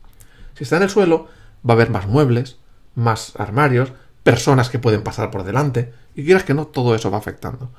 [0.54, 1.28] Si está en el suelo,
[1.70, 2.60] va a haber más muebles,
[2.96, 3.92] más armarios,
[4.24, 7.72] personas que pueden pasar por delante, y quieras que no, todo eso va afectando.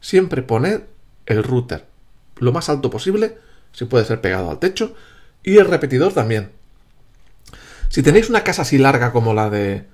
[0.00, 0.88] Siempre poner
[1.26, 1.94] el router
[2.38, 3.38] lo más alto posible,
[3.72, 4.94] si puede ser pegado al techo,
[5.42, 6.52] y el repetidor también.
[7.88, 9.86] Si tenéis una casa así larga como la de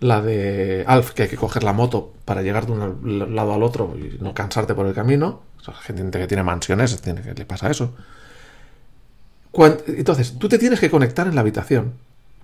[0.00, 3.62] la de Alf, que hay que coger la moto para llegar de un lado al
[3.62, 5.42] otro y no cansarte por el camino,
[5.80, 7.94] gente que tiene mansiones, le pasa eso.
[9.86, 11.94] entonces, tú te tienes que conectar en la habitación,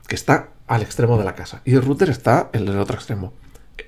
[0.06, 3.34] que está al extremo de la casa, y el router está en el otro extremo.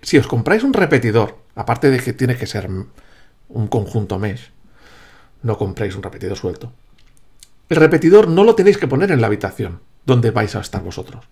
[0.02, 4.50] si os compráis un repetidor, aparte de que tiene que ser un conjunto mesh,
[5.44, 6.72] no compréis un repetidor suelto.
[7.68, 11.24] El repetidor no lo tenéis que poner en la habitación donde vais a estar vosotros.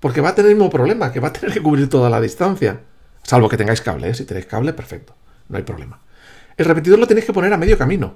[0.00, 2.20] Porque va a tener el mismo problema, que va a tener que cubrir toda la
[2.20, 2.80] distancia.
[3.22, 4.14] Salvo que tengáis cable, ¿eh?
[4.14, 5.14] si tenéis cable, perfecto,
[5.48, 6.00] no hay problema.
[6.56, 8.14] El repetidor lo tenéis que poner a medio camino.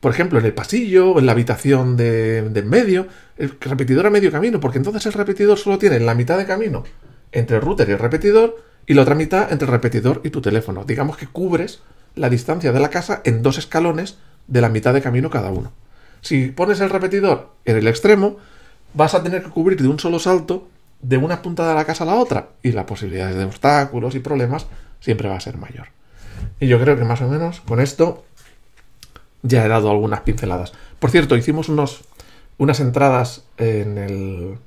[0.00, 4.10] Por ejemplo, en el pasillo o en la habitación de, en medio, el repetidor a
[4.10, 6.84] medio camino, porque entonces el repetidor solo tiene la mitad de camino
[7.32, 10.40] entre el router y el repetidor y la otra mitad entre el repetidor y tu
[10.40, 10.84] teléfono.
[10.84, 11.80] Digamos que cubres
[12.16, 15.70] la distancia de la casa en dos escalones de la mitad de camino cada uno.
[16.22, 18.38] Si pones el repetidor en el extremo,
[18.94, 20.68] vas a tener que cubrir de un solo salto
[21.00, 24.20] de una punta de la casa a la otra y las posibilidades de obstáculos y
[24.20, 24.66] problemas
[25.00, 25.88] siempre va a ser mayor.
[26.58, 28.24] Y yo creo que más o menos con esto
[29.42, 30.72] ya he dado algunas pinceladas.
[30.98, 32.04] Por cierto, hicimos unos,
[32.58, 34.58] unas entradas en el...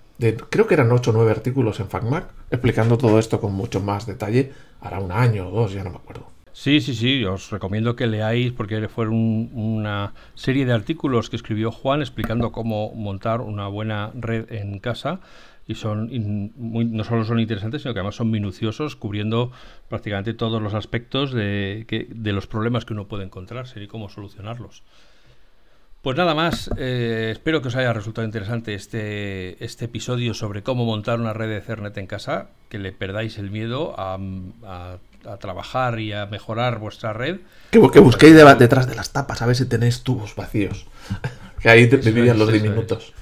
[0.49, 4.05] creo que eran 8 o 9 artículos en FacMac explicando todo esto con mucho más
[4.05, 4.53] detalle.
[4.81, 6.27] Hará un año o dos, ya no me acuerdo.
[6.51, 11.71] Sí, sí, sí, os recomiendo que leáis porque fue una serie de artículos que escribió
[11.71, 15.21] Juan explicando cómo montar una buena red en casa
[15.67, 16.09] y son
[16.57, 19.51] no solo son interesantes, sino que además son minuciosos, cubriendo
[19.87, 24.83] prácticamente todos los aspectos de, de los problemas que uno puede encontrarse y cómo solucionarlos.
[26.01, 30.85] Pues nada más, eh, espero que os haya resultado interesante este, este episodio sobre cómo
[30.85, 34.17] montar una red de Cernet en casa, que le perdáis el miedo a,
[35.39, 37.39] trabajar y a mejorar vuestra red.
[37.71, 40.85] Que, busquéis detrás de las tapas a ver si tenéis tubos vacíos,
[41.59, 43.13] que ahí vivían los diminutos.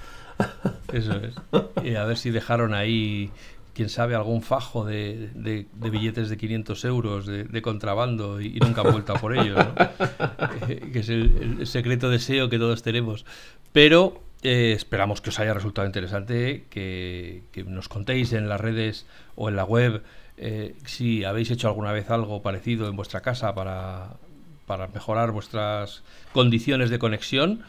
[0.92, 1.36] Eso es.
[1.84, 3.32] Y a ver si dejaron ahí,
[3.74, 5.30] quién sabe, algún fajo de,
[5.74, 9.60] billetes de 500 euros de, contrabando y, nunca han vuelto a por ellos,
[10.68, 13.26] eh, que es el, secreto deseo que todos tenemos.
[13.74, 19.50] Pero eh, esperamos que os haya resultado interesante, que, nos contéis en las redes o
[19.50, 20.04] en la web
[20.38, 24.18] eh, si habéis hecho alguna vez algo parecido en vuestra casa para,
[24.66, 27.64] para mejorar vuestras condiciones de conexión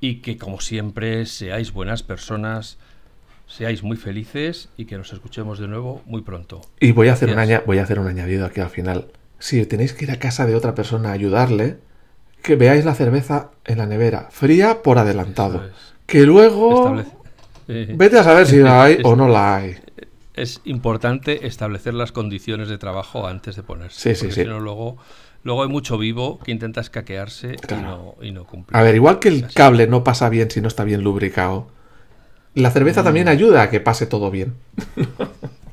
[0.00, 2.76] y que como siempre seáis buenas personas,
[3.46, 6.60] seáis muy felices y que nos escuchemos de nuevo muy pronto.
[6.80, 9.06] Y voy a hacer, un, voy a hacer un añadido aquí al final.
[9.38, 11.78] Si tenéis que ir a casa de otra persona a ayudarle,
[12.42, 15.62] que veáis la cerveza en la nevera, fría por adelantado.
[16.06, 17.02] Que luego...
[17.66, 19.76] Vete a saber si la hay o no la hay.
[20.34, 24.14] Es importante establecer las condiciones de trabajo antes de ponerse.
[24.14, 24.44] Sí, sí, sí.
[24.44, 24.98] luego
[25.44, 27.56] Luego hay mucho vivo que intenta escaquearse
[28.22, 28.76] y, no, cumple.
[28.76, 31.68] A ver, igual que el cable no pasa bien si no está bien lubricado,
[32.54, 33.04] la cerveza mm.
[33.04, 34.54] también ayuda a que pase todo bien.